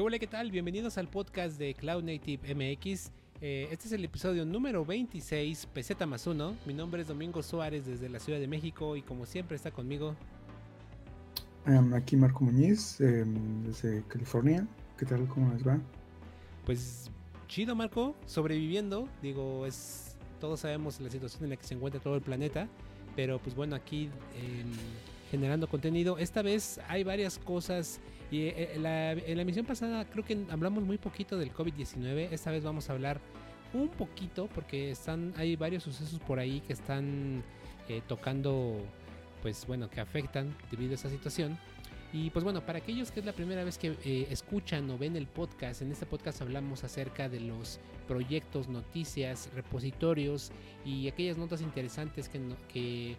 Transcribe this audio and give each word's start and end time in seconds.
¿Qué 0.00 0.04
hola, 0.04 0.18
qué 0.18 0.26
tal? 0.26 0.50
Bienvenidos 0.50 0.96
al 0.96 1.08
podcast 1.08 1.58
de 1.58 1.74
Cloud 1.74 2.02
Native 2.02 2.54
MX. 2.54 3.10
Eh, 3.42 3.68
este 3.70 3.86
es 3.86 3.92
el 3.92 4.02
episodio 4.02 4.46
número 4.46 4.82
26, 4.82 5.66
Peseta 5.74 6.06
más 6.06 6.26
uno. 6.26 6.56
Mi 6.64 6.72
nombre 6.72 7.02
es 7.02 7.08
Domingo 7.08 7.42
Suárez 7.42 7.84
desde 7.84 8.08
la 8.08 8.18
Ciudad 8.18 8.40
de 8.40 8.48
México 8.48 8.96
y 8.96 9.02
como 9.02 9.26
siempre 9.26 9.56
está 9.56 9.70
conmigo. 9.70 10.16
Um, 11.66 11.92
aquí 11.92 12.16
Marco 12.16 12.42
Muñiz 12.42 12.98
em, 13.02 13.62
desde 13.62 14.02
California. 14.04 14.66
¿Qué 14.96 15.04
tal? 15.04 15.28
¿Cómo 15.28 15.52
les 15.52 15.68
va? 15.68 15.78
Pues 16.64 17.10
chido 17.46 17.74
Marco, 17.74 18.16
sobreviviendo. 18.24 19.06
Digo, 19.20 19.66
es 19.66 20.16
todos 20.40 20.60
sabemos 20.60 20.98
la 20.98 21.10
situación 21.10 21.44
en 21.44 21.50
la 21.50 21.56
que 21.56 21.64
se 21.64 21.74
encuentra 21.74 22.00
todo 22.00 22.14
el 22.14 22.22
planeta. 22.22 22.68
Pero 23.16 23.38
pues 23.38 23.54
bueno, 23.54 23.76
aquí 23.76 24.04
em, 24.34 24.72
generando 25.30 25.68
contenido. 25.68 26.16
Esta 26.16 26.40
vez 26.40 26.80
hay 26.88 27.04
varias 27.04 27.38
cosas. 27.38 28.00
Y 28.30 28.42
eh, 28.46 28.72
en 28.74 28.82
la, 28.82 29.12
emisión 29.42 29.66
pasada 29.66 30.04
creo 30.04 30.24
que 30.24 30.38
hablamos 30.50 30.84
muy 30.84 30.98
poquito 30.98 31.36
del 31.36 31.52
COVID-19. 31.52 32.28
Esta 32.30 32.50
vez 32.50 32.62
vamos 32.62 32.88
a 32.88 32.92
hablar 32.92 33.20
un 33.72 33.88
poquito 33.88 34.48
porque 34.54 34.90
están 34.90 35.32
hay 35.36 35.56
varios 35.56 35.84
sucesos 35.84 36.18
por 36.20 36.38
ahí 36.38 36.60
que 36.60 36.72
están 36.72 37.42
eh, 37.88 38.02
tocando, 38.06 38.78
pues 39.42 39.66
bueno, 39.66 39.90
que 39.90 40.00
afectan 40.00 40.54
debido 40.70 40.92
a 40.92 40.94
esta 40.94 41.10
situación. 41.10 41.58
Y 42.12 42.30
pues 42.30 42.44
bueno, 42.44 42.60
para 42.66 42.78
aquellos 42.78 43.12
que 43.12 43.20
es 43.20 43.26
la 43.26 43.32
primera 43.32 43.62
vez 43.62 43.78
que 43.78 43.96
eh, 44.04 44.26
escuchan 44.30 44.90
o 44.90 44.98
ven 44.98 45.14
el 45.14 45.28
podcast, 45.28 45.82
en 45.82 45.92
este 45.92 46.06
podcast 46.06 46.42
hablamos 46.42 46.82
acerca 46.82 47.28
de 47.28 47.38
los 47.38 47.78
proyectos, 48.08 48.68
noticias, 48.68 49.48
repositorios 49.54 50.50
y 50.84 51.06
aquellas 51.06 51.36
notas 51.36 51.60
interesantes 51.60 52.28
que, 52.28 52.40
que 52.72 53.16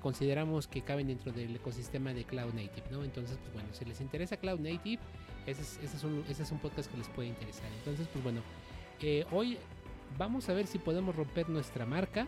consideramos 0.00 0.68
que 0.68 0.82
caben 0.82 1.08
dentro 1.08 1.32
del 1.32 1.56
ecosistema 1.56 2.12
de 2.14 2.24
Cloud 2.24 2.54
Native, 2.54 2.84
¿no? 2.90 3.02
Entonces, 3.02 3.36
pues 3.38 3.52
bueno, 3.52 3.68
si 3.72 3.84
les 3.84 4.00
interesa 4.00 4.36
Cloud 4.36 4.60
Native, 4.60 5.00
ese 5.46 5.62
es, 5.82 6.04
un, 6.04 6.24
ese 6.28 6.44
es 6.44 6.52
un 6.52 6.58
podcast 6.58 6.90
que 6.90 6.98
les 6.98 7.08
puede 7.08 7.28
interesar. 7.28 7.68
Entonces, 7.78 8.06
pues 8.12 8.22
bueno, 8.22 8.40
eh, 9.00 9.24
hoy 9.32 9.58
vamos 10.16 10.48
a 10.48 10.52
ver 10.52 10.66
si 10.66 10.78
podemos 10.78 11.16
romper 11.16 11.48
nuestra 11.48 11.84
marca 11.84 12.26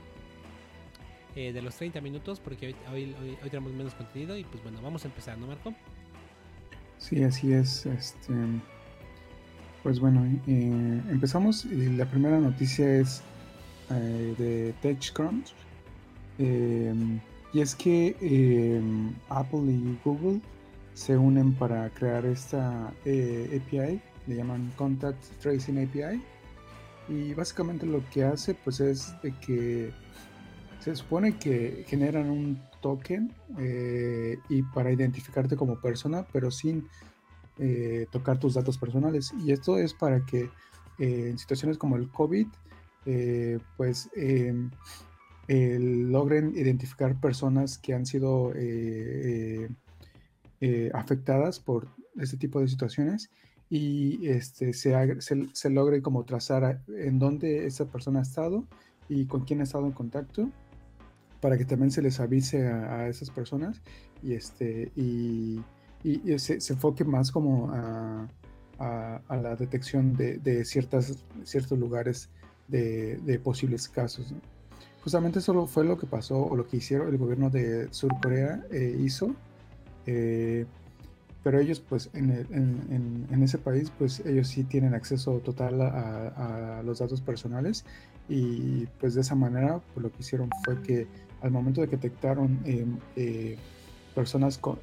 eh, 1.37 1.53
de 1.53 1.63
los 1.63 1.77
30 1.77 2.01
minutos, 2.01 2.41
porque 2.41 2.75
hoy, 2.93 3.15
tenemos 3.45 3.73
menos 3.73 3.95
contenido 3.95 4.37
y 4.37 4.45
pues 4.45 4.63
bueno, 4.65 4.81
vamos 4.83 5.05
a 5.05 5.09
empezar, 5.09 5.39
¿no, 5.39 5.47
Marco? 5.47 5.73
Sí, 6.99 7.23
así 7.23 7.53
es. 7.53 7.87
Este, 7.87 8.33
pues 9.85 10.01
bueno, 10.01 10.25
eh, 10.49 11.03
empezamos 11.11 11.65
y 11.67 11.91
la 11.91 12.07
primera 12.07 12.41
noticia 12.41 12.99
es 12.99 13.23
de 13.89 14.75
TechCrunch. 14.83 15.53
Y 17.55 17.61
es 17.61 17.77
que 17.77 18.17
em, 18.21 19.15
Apple 19.29 19.61
y 19.71 19.99
Google 20.05 20.41
se 20.93 21.17
unen 21.17 21.55
para 21.55 21.89
crear 21.91 22.27
esta 22.27 22.93
eh, 23.05 23.63
API, 23.63 24.01
le 24.27 24.37
llaman 24.37 24.73
Contact 24.77 25.23
Tracing 25.41 25.79
API. 25.79 26.21
Y 27.09 27.33
básicamente 27.33 27.87
lo 27.87 28.03
que 28.11 28.25
hace 28.25 28.55
pues 28.55 28.81
es 28.81 29.15
de 29.23 29.33
que 29.39 29.93
se 30.81 30.97
supone 30.97 31.39
que 31.39 31.85
generan 31.87 32.29
un 32.29 32.61
token 32.83 33.33
eh, 33.59 34.37
y 34.49 34.63
para 34.63 34.91
identificarte 34.91 35.57
como 35.57 35.81
persona, 35.81 36.27
pero 36.33 36.51
sin 36.51 36.89
eh, 37.59 38.09
tocar 38.11 38.41
tus 38.41 38.55
datos 38.55 38.79
personales. 38.79 39.33
Y 39.45 39.53
esto 39.53 39.79
es 39.79 39.95
para 39.95 40.27
que 40.27 40.51
en 40.99 41.39
situaciones 41.39 41.79
como 41.79 41.97
el 41.97 42.09
COVID, 42.09 42.47
pues 43.77 44.11
em, 45.49 46.11
logren 46.11 46.53
identificar 46.57 47.19
personas 47.21 47.79
que 47.79 47.95
han 47.95 48.07
sido 48.07 48.53
eh, 48.55 48.59
eh, 49.65 49.69
eh, 50.61 50.91
afectadas 50.95 51.61
por 51.61 51.89
este 52.17 52.37
tipo 52.37 52.61
de 52.61 52.69
situaciones 52.69 53.31
y 53.69 54.29
este, 54.29 54.73
se, 54.73 54.95
se, 55.21 55.71
logre 55.71 56.01
como 56.01 56.25
trazar 56.25 56.83
en 56.89 57.19
dónde 57.19 57.67
esa 57.67 57.87
persona 57.87 58.21
ha 58.21 58.23
estado 58.23 58.65
y 59.09 59.27
con 59.27 59.45
quién 59.45 59.61
ha 59.61 59.65
estado 59.65 59.87
en 59.87 59.93
contacto 59.93 60.51
para 61.41 61.59
que 61.59 61.67
también 61.67 61.91
se 61.91 62.01
les 62.01 62.21
avise 62.21 62.67
a, 62.69 63.07
esas 63.09 63.29
personas 63.29 63.83
y, 64.23 64.33
este, 64.33 64.91
y, 64.97 65.61
se, 66.39 66.55
enfoque 66.73 67.05
más 67.05 67.31
como 67.31 67.71
a, 67.71 68.29
la 69.29 69.57
detección 69.57 70.15
de, 70.15 70.65
ciertas, 70.65 71.23
ciertos 71.43 71.79
lugares 71.79 72.31
de, 72.69 73.41
posibles 73.45 73.89
casos. 73.89 74.35
Justamente 75.05 75.41
eso 75.41 75.67
fue 75.67 75.85
lo 75.85 75.99
que 75.99 76.07
pasó 76.07 76.47
o 76.47 76.57
lo 76.57 76.67
que 76.67 76.79
hicieron 76.79 77.09
el 77.09 77.19
gobierno 77.19 77.51
de 77.51 77.93
Sur 77.93 78.11
Corea 78.23 78.65
eh, 78.73 78.97
hizo. 78.99 79.35
Eh, 80.07 80.65
pero 81.43 81.61
ellos 81.61 81.79
pues 81.79 82.09
en, 82.15 83.43
ese 83.43 83.59
país 83.59 83.93
pues 83.99 84.21
ellos 84.21 84.49
sí 84.49 84.65
tienen 84.65 84.95
acceso 84.95 85.41
total 85.41 85.83
a, 85.83 86.83
los 86.87 87.01
datos 87.01 87.21
personales 87.21 87.85
y 88.31 88.87
pues 88.99 89.13
de 89.13 89.21
esa 89.21 89.35
manera 89.35 89.83
pues, 89.93 90.03
lo 90.03 90.11
que 90.11 90.21
hicieron 90.21 90.49
fue 90.65 90.81
que 90.81 91.07
al 91.43 91.51
momento 91.51 91.83
de 91.83 91.89
que 91.89 91.97
detectaron 91.97 92.61
em, 92.65 92.97
eh, 93.17 93.59
personas 94.15 94.57
con, 94.57 94.79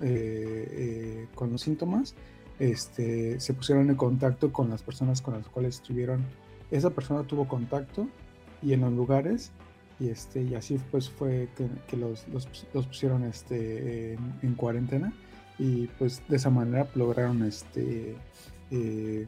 con, 1.33 1.51
los 1.51 1.61
síntomas 1.61 2.13
este, 2.59 3.39
se 3.39 3.53
pusieron 3.55 3.89
en 3.89 3.95
contacto 3.95 4.53
con 4.53 4.69
las 4.69 4.83
personas 4.83 5.19
con 5.23 5.33
las 5.33 5.47
cuales 5.47 5.77
estuvieron 5.77 6.23
esa 6.69 6.91
persona 6.91 7.23
tuvo 7.23 7.47
contacto 7.47 8.07
y 8.61 8.73
en 8.73 8.81
los 8.81 8.93
lugares 8.93 9.51
y 10.01 10.09
este 10.09 10.41
y 10.41 10.55
así 10.55 10.79
pues 10.89 11.09
fue 11.09 11.47
que, 11.87 11.95
los, 11.95 12.25
pusieron 12.87 13.23
este 13.23 14.13
en, 14.13 14.55
cuarentena 14.55 15.13
y 15.59 15.87
pues 15.99 16.23
de 16.27 16.37
esa 16.37 16.49
manera 16.49 16.87
lograron 16.95 17.43
este 17.43 18.15
eh, 18.71 19.27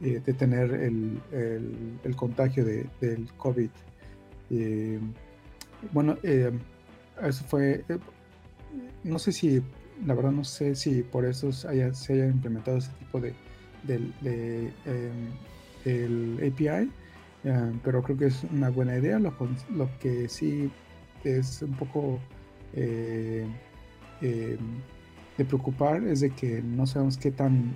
eh, 0.00 0.22
detener 0.24 0.72
el, 0.72 1.20
el, 2.04 2.16
contagio 2.16 2.64
de, 2.64 2.86
del 3.00 3.26
COVID. 3.36 3.70
Eh, 4.50 5.00
bueno 5.92 6.16
eso 6.22 7.44
fue 7.48 7.84
no 9.02 9.18
sé 9.18 9.32
si 9.32 9.62
la 10.06 10.14
verdad 10.14 10.30
no 10.30 10.44
sé 10.44 10.76
si 10.76 11.02
por 11.02 11.24
eso 11.24 11.50
haya, 11.68 11.92
se 11.92 12.12
haya 12.12 12.26
implementado 12.26 12.78
ese 12.78 12.90
tipo 13.00 13.20
de, 13.20 13.34
de, 13.82 14.72
el 15.84 16.52
API 16.52 16.90
pero 17.82 18.02
creo 18.02 18.16
que 18.16 18.26
es 18.26 18.44
una 18.52 18.70
buena 18.70 18.96
idea. 18.96 19.18
Lo, 19.18 19.98
que 20.00 20.28
sí 20.28 20.70
es 21.24 21.62
un 21.62 21.74
poco 21.74 22.18
eh, 22.72 23.46
eh, 24.22 24.58
de 25.36 25.44
preocupar 25.44 26.02
es 26.04 26.20
de 26.20 26.30
que 26.30 26.62
no 26.62 26.86
sabemos 26.86 27.16
qué 27.16 27.30
tan 27.30 27.74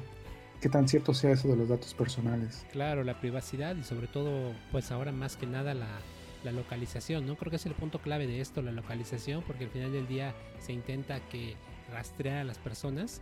qué 0.61 0.69
tan 0.69 0.89
cierto 0.89 1.15
sea 1.15 1.33
eso 1.33 1.49
de 1.49 1.57
los 1.57 1.69
datos 1.69 1.95
personales. 1.95 2.67
Claro, 2.73 3.05
la 3.05 3.21
privacidad 3.21 3.77
y 3.77 3.85
sobre 3.85 4.09
todo, 4.09 4.53
pues 4.73 4.91
ahora 4.91 5.13
más 5.13 5.37
que 5.37 5.47
nada 5.47 5.73
la, 5.73 6.01
la 6.45 6.53
localización, 6.53 7.27
¿no? 7.27 7.37
Creo 7.37 7.51
que 7.51 7.57
es 7.57 7.67
el 7.67 7.75
punto 7.75 8.01
clave 8.01 8.27
de 8.27 8.41
esto, 8.41 8.63
la 8.63 8.73
localización, 8.73 9.43
porque 9.47 9.65
al 9.65 9.71
final 9.71 9.93
del 9.93 10.09
día 10.09 10.35
se 10.59 10.73
intenta 10.73 11.21
que 11.29 11.55
rastrear 11.93 12.39
a 12.39 12.45
las 12.45 12.59
personas. 12.59 13.21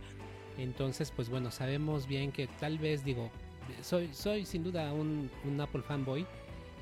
Entonces, 0.57 1.11
pues 1.15 1.29
bueno, 1.29 1.51
sabemos 1.51 2.07
bien 2.07 2.31
que 2.31 2.47
tal 2.59 2.79
vez, 2.79 3.03
digo, 3.03 3.29
soy, 3.81 4.09
soy 4.13 4.45
sin 4.45 4.63
duda 4.63 4.93
un, 4.93 5.29
Apple 5.59 5.81
fanboy. 5.81 6.25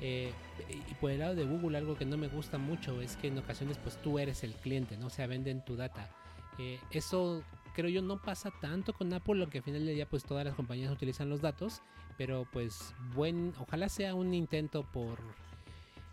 Eh, 0.00 0.30
y 0.68 0.94
por 0.94 1.10
el 1.10 1.20
lado 1.20 1.34
de 1.34 1.44
Google 1.44 1.78
algo 1.78 1.96
que 1.96 2.04
no 2.04 2.18
me 2.18 2.28
gusta 2.28 2.58
mucho 2.58 3.00
es 3.00 3.16
que 3.16 3.28
en 3.28 3.38
ocasiones 3.38 3.78
pues 3.78 3.96
tú 4.02 4.18
eres 4.18 4.44
el 4.44 4.52
cliente, 4.52 4.96
¿no? 4.96 5.06
O 5.06 5.10
sea, 5.10 5.26
venden 5.26 5.64
tu 5.64 5.76
data. 5.76 6.10
Eh, 6.58 6.78
eso 6.90 7.42
creo 7.74 7.90
yo 7.90 8.02
no 8.02 8.20
pasa 8.20 8.50
tanto 8.60 8.92
con 8.94 9.12
Apple, 9.12 9.40
aunque 9.40 9.58
al 9.58 9.64
final 9.64 9.84
del 9.84 9.94
día 9.94 10.08
pues 10.08 10.24
todas 10.24 10.44
las 10.44 10.54
compañías 10.54 10.90
utilizan 10.90 11.28
los 11.28 11.42
datos, 11.42 11.82
pero 12.16 12.46
pues 12.50 12.94
buen, 13.14 13.52
ojalá 13.58 13.88
sea 13.88 14.14
un 14.14 14.32
intento 14.32 14.82
por 14.82 15.18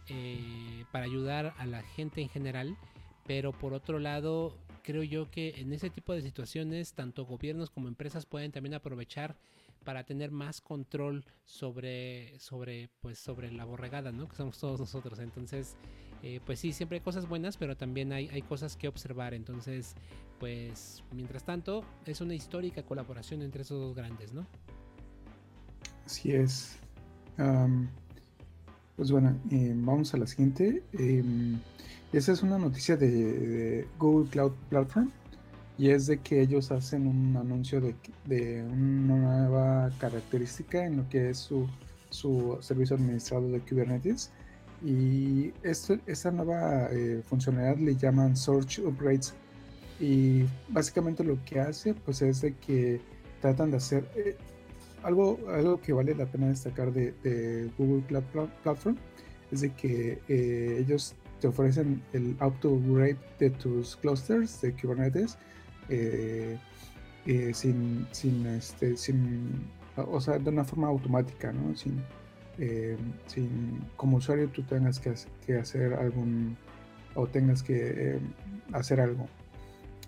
eh, 0.10 0.84
para 0.92 1.06
ayudar 1.06 1.54
a 1.58 1.66
la 1.66 1.82
gente 1.82 2.22
en 2.22 2.28
general, 2.28 2.78
pero 3.26 3.54
por 3.54 3.74
otro 3.74 4.00
lado 4.00 4.58
creo 4.84 5.04
yo 5.04 5.32
que 5.32 5.62
en 5.62 5.72
ese 5.72 5.90
tipo 5.90 6.14
de 6.14 6.22
situaciones 6.22 6.92
tanto 6.92 7.26
gobiernos 7.26 7.70
como 7.70 7.88
empresas 7.88 8.26
pueden 8.26 8.52
también 8.52 8.74
aprovechar 8.74 9.38
para 9.84 10.04
tener 10.04 10.32
más 10.32 10.62
control 10.62 11.26
sobre, 11.46 12.38
sobre, 12.40 12.90
pues, 13.02 13.20
sobre 13.20 13.52
la 13.52 13.66
borregada, 13.66 14.12
¿no? 14.12 14.28
Que 14.28 14.36
somos 14.36 14.58
todos 14.60 14.80
nosotros. 14.80 15.20
Entonces, 15.20 15.76
eh, 16.22 16.40
pues 16.46 16.60
sí, 16.60 16.74
siempre 16.74 16.98
hay 16.98 17.04
cosas 17.04 17.28
buenas, 17.28 17.58
pero 17.58 17.76
también 17.76 18.12
hay, 18.14 18.30
hay 18.30 18.42
cosas 18.42 18.76
que 18.78 18.88
observar. 18.88 19.34
Entonces, 19.34 19.96
pues, 20.40 21.04
mientras 21.12 21.44
tanto, 21.44 21.84
es 22.06 22.22
una 22.22 22.36
histórica 22.36 22.84
colaboración 22.84 23.42
entre 23.42 23.64
esos 23.64 23.80
dos 23.80 23.96
grandes, 23.96 24.34
¿no? 24.34 24.46
Así 26.06 26.32
es. 26.32 26.78
pues 28.96 29.12
bueno, 29.12 29.40
eh, 29.52 29.74
vamos 29.76 30.14
a 30.14 30.18
la 30.18 30.28
siguiente. 30.28 30.84
Em, 30.94 31.60
esa 32.12 32.32
es 32.32 32.44
una 32.44 32.58
noticia 32.58 32.96
de 32.96 33.88
Google 33.98 34.30
Cloud 34.30 34.54
Platform 34.70 35.12
y 35.78 35.90
es 35.90 36.08
de 36.08 36.20
que 36.20 36.42
ellos 36.42 36.72
hacen 36.72 37.08
un 37.08 37.36
anuncio 37.36 37.82
de, 37.82 37.96
de 38.26 38.64
una 38.64 39.18
nueva 39.18 39.92
característica 40.00 40.86
en 40.86 40.98
lo 40.98 41.10
que 41.10 41.32
es 41.32 41.38
su, 41.38 41.68
su 42.10 42.58
servicio 42.62 42.96
administrado 42.96 43.50
de 43.50 43.60
Kubernetes. 43.60 44.32
Y 44.86 45.52
esto, 45.64 45.98
esta 46.06 46.30
nueva 46.32 46.90
eh, 46.92 47.22
funcionalidad 47.26 47.78
le 47.78 47.96
llaman 47.96 48.36
Search 48.36 48.80
Upgrades. 48.80 49.34
Y 50.00 50.44
básicamente 50.70 51.24
lo 51.24 51.44
que 51.46 51.60
hace 51.60 51.94
pues 51.94 52.22
es 52.22 52.42
de 52.42 52.56
que 52.56 53.02
tratan 53.42 53.72
de 53.72 53.78
hacer... 53.78 54.06
Eh, 54.16 54.38
algo, 55.04 55.38
algo 55.50 55.82
que 55.82 55.92
vale 55.92 56.16
la 56.16 56.26
pena 56.26 56.48
destacar 56.48 56.94
de, 56.94 57.70
Google 57.78 58.04
Cloud 58.08 58.48
Platform 58.64 58.96
es 59.52 59.60
de 59.60 59.70
que 59.74 60.20
eh, 60.30 60.78
ellos 60.80 61.14
te 61.42 61.48
ofrecen 61.48 62.02
el 62.14 62.38
auto-upgrade 62.40 63.18
de 63.38 63.50
tus 63.50 63.98
clusters 63.98 64.62
de 64.62 64.72
Kubernetes 64.74 65.38
eh, 65.90 66.58
eh, 67.26 67.52
sin, 67.54 68.08
sin, 68.12 68.46
este, 68.48 68.98
sin, 68.98 69.70
o 69.96 70.20
sea, 70.20 70.40
de 70.40 70.50
una 70.50 70.64
forma 70.64 70.88
automática, 70.88 71.52
¿no? 71.52 71.76
Sin, 71.76 72.02
sin 73.26 73.82
como 73.98 74.18
usuario 74.18 74.48
tú 74.50 74.62
tengas 74.64 75.00
que, 75.00 75.58
hacer 75.58 75.94
algún 75.94 76.56
o 77.16 77.28
tengas 77.28 77.64
que 77.64 78.20
hacer 78.72 79.00
algo. 79.00 79.28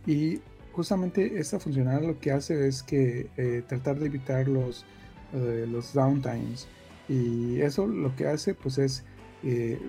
Y 0.06 0.39
justamente 0.75 1.39
esta 1.39 1.60
funcionalidad 1.60 2.07
lo 2.07 2.19
que 2.19 2.31
hace 2.31 2.68
es 2.68 2.83
que 2.83 3.30
eh, 3.38 3.63
tratar 3.68 3.98
de 3.98 4.07
evitar 4.07 4.48
los, 4.48 4.86
eh, 5.33 5.66
los 5.69 5.94
downtimes. 5.94 6.68
Y 7.07 7.62
eso 7.62 7.88
lo 7.88 8.16
que 8.16 8.28
hace 8.28 8.54
pues 8.54 8.78
es 8.78 9.04
eh, 9.44 9.80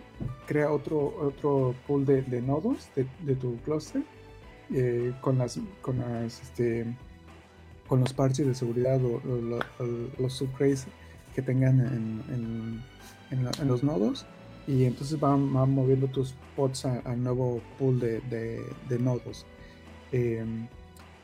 crea 0.46 0.70
otro, 0.70 1.14
otro 1.18 1.74
pool 1.86 2.04
de, 2.04 2.22
nodos 2.42 2.88
de, 2.94 3.34
tu 3.34 3.56
cluster 3.58 4.02
con 5.20 5.38
las 5.38 5.58
con 5.80 5.98
las 5.98 6.42
este, 6.42 6.86
con 7.86 8.00
los 8.00 8.12
parches 8.12 8.46
de 8.46 8.54
seguridad 8.54 9.00
o, 9.04 9.20
los 10.18 10.40
upgrades 10.40 10.86
que 11.34 11.42
tengan 11.42 11.80
en, 11.80 13.68
los 13.68 13.82
nodos 13.82 14.26
y 14.66 14.84
entonces 14.84 15.18
van, 15.20 15.50
moviendo 15.50 16.08
tus 16.08 16.34
pods 16.56 16.84
al 16.86 17.22
nuevo 17.22 17.60
pool 17.78 18.00
de, 18.00 18.98
nodos. 18.98 19.46
Em, 20.12 20.66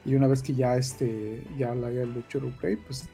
y 0.04 0.14
una 0.14 0.26
vez 0.26 0.42
que 0.42 0.54
ya 0.54 0.76
este 0.76 1.42
ya 1.56 1.74
la 1.74 1.90
hecho 1.90 2.38
upgrade, 2.38 2.78
pues 2.78 3.08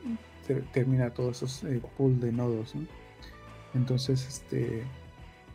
termina 0.72 1.10
todos 1.10 1.36
esos 1.42 1.64
eh, 1.64 1.80
pool 1.96 2.20
de 2.20 2.32
nodos. 2.32 2.74
Entonces, 3.74 4.26
este 4.26 4.82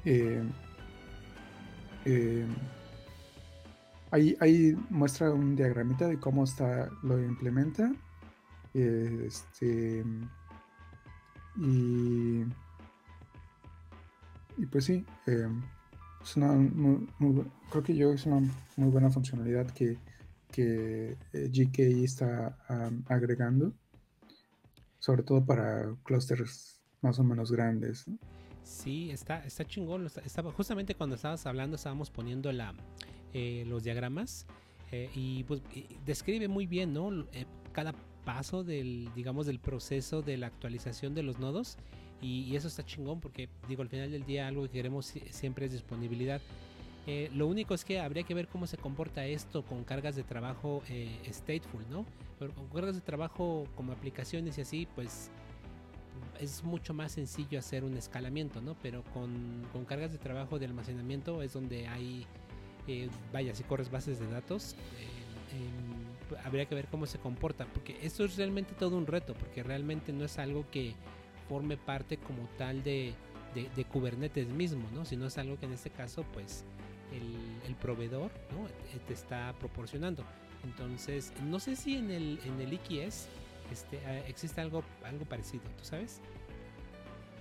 em, 0.06 0.52
em, 2.06 2.48
ahí, 4.14 4.36
ahí, 4.40 4.78
muestra 4.90 5.32
un 5.32 5.56
diagramita 5.56 6.08
de 6.08 6.20
cómo 6.20 6.44
está 6.44 6.90
lo 7.02 7.20
implementa. 7.22 7.92
Este 8.74 10.04
y, 11.58 12.44
y 14.58 14.66
pues 14.72 14.86
sí, 14.86 15.06
es 15.28 16.38
una 16.38 16.54
creo 17.70 17.84
que 17.84 17.96
yo 17.96 18.14
es 18.14 18.26
una 18.26 18.40
muy 18.78 18.90
buena 18.90 19.10
funcionalidad 19.10 19.68
que 19.72 19.98
que 20.52 21.18
eh, 21.34 21.50
GKE 21.52 22.04
está 22.04 22.56
agregando, 23.08 23.74
sobre 25.00 25.24
todo 25.24 25.44
para 25.44 25.96
clusters 26.04 26.80
más 27.02 27.18
o 27.20 27.24
menos 27.24 27.52
grandes. 27.52 28.06
Sí, 28.64 29.10
está, 29.10 29.44
está 29.44 29.66
chingón. 29.66 30.08
Justamente 30.56 30.96
cuando 30.96 31.16
estabas 31.16 31.46
hablando 31.48 31.76
estábamos 31.76 32.12
poniendo 32.12 32.52
la, 32.52 32.74
eh, 33.34 33.66
los 33.68 33.84
diagramas 33.84 34.46
eh, 34.92 35.10
y 35.16 35.44
pues 35.44 35.62
describe 36.06 36.48
muy 36.48 36.68
bien, 36.68 36.94
¿no? 36.94 37.26
cada 37.72 37.94
paso 38.26 38.64
del, 38.64 39.10
digamos, 39.16 39.46
del 39.48 39.60
proceso 39.60 40.22
de 40.22 40.38
la 40.38 40.48
actualización 40.48 41.16
de 41.16 41.24
los 41.24 41.40
nodos 41.40 41.78
y, 42.22 42.44
y, 42.44 42.56
eso 42.56 42.68
está 42.68 42.86
chingón 42.86 43.20
porque, 43.20 43.50
digo, 43.68 43.82
al 43.82 43.90
final 43.90 44.12
del 44.12 44.26
día 44.26 44.48
algo 44.48 44.64
que 44.64 44.70
queremos 44.70 45.14
siempre 45.32 45.66
es 45.66 45.74
disponibilidad. 45.74 46.42
Eh, 47.06 47.30
lo 47.34 47.48
único 47.48 47.74
es 47.74 47.84
que 47.84 48.00
habría 48.00 48.24
que 48.24 48.34
ver 48.34 48.48
cómo 48.48 48.66
se 48.66 48.78
comporta 48.78 49.26
esto 49.26 49.64
con 49.64 49.84
cargas 49.84 50.16
de 50.16 50.24
trabajo 50.24 50.84
eh, 50.88 51.20
stateful, 51.32 51.84
¿no? 51.90 52.06
Pero 52.40 52.54
con 52.54 52.68
cargas 52.68 52.96
de 52.96 53.02
trabajo 53.02 53.68
como 53.76 53.92
aplicaciones 53.92 54.58
y 54.58 54.62
así, 54.62 54.88
pues 54.96 55.30
es 56.40 56.64
mucho 56.64 56.94
más 56.94 57.12
sencillo 57.12 57.60
hacer 57.60 57.84
un 57.84 57.98
escalamiento, 57.98 58.62
¿no? 58.62 58.76
Pero 58.82 59.04
con, 59.14 59.86
cargas 59.86 60.14
de 60.14 60.18
trabajo 60.18 60.60
de 60.60 60.66
almacenamiento 60.66 61.42
es 61.42 61.52
donde 61.52 61.88
hay, 61.88 62.26
eh, 62.88 63.10
vaya, 63.32 63.54
si 63.56 63.64
corres 63.64 63.92
bases 63.92 64.20
de 64.20 64.28
datos, 64.28 64.76
habría 66.44 66.66
que 66.66 66.76
ver 66.76 66.88
cómo 66.88 67.06
se 67.06 67.20
comporta, 67.20 67.66
porque 67.66 67.98
esto 68.02 68.26
es 68.26 68.38
realmente 68.38 68.74
todo 68.74 68.98
un 68.98 69.06
reto, 69.06 69.34
porque 69.36 69.64
realmente 69.64 70.12
no 70.12 70.26
es 70.26 70.40
algo 70.40 70.66
que 70.72 70.96
forme 71.48 71.78
parte 71.78 72.18
como 72.18 72.48
tal 72.58 72.84
de, 72.84 73.14
de, 73.54 73.70
de 73.76 73.86
Kubernetes 73.86 74.48
mismo, 74.50 74.88
¿no? 74.94 75.06
Sino 75.06 75.28
es 75.28 75.38
algo 75.38 75.60
que 75.60 75.66
en 75.66 75.74
este 75.74 75.90
caso, 75.90 76.26
pues, 76.34 76.64
el, 77.68 77.76
proveedor 77.76 78.32
¿no? 78.52 78.68
Eh, 78.68 79.02
te 79.08 79.14
está 79.14 79.54
proporcionando. 79.60 80.24
Entonces, 80.64 81.34
no 81.50 81.60
sé 81.60 81.76
si 81.76 81.98
en 81.98 82.12
el, 82.12 82.40
en 82.46 82.62
el 82.62 82.74
IKS 82.74 83.28
este, 83.72 84.00
ah, 84.06 84.20
existe 84.28 84.62
algo, 84.62 84.84
algo 85.04 85.26
parecido, 85.26 85.64
¿tú 85.78 85.84
sabes? 85.84 86.22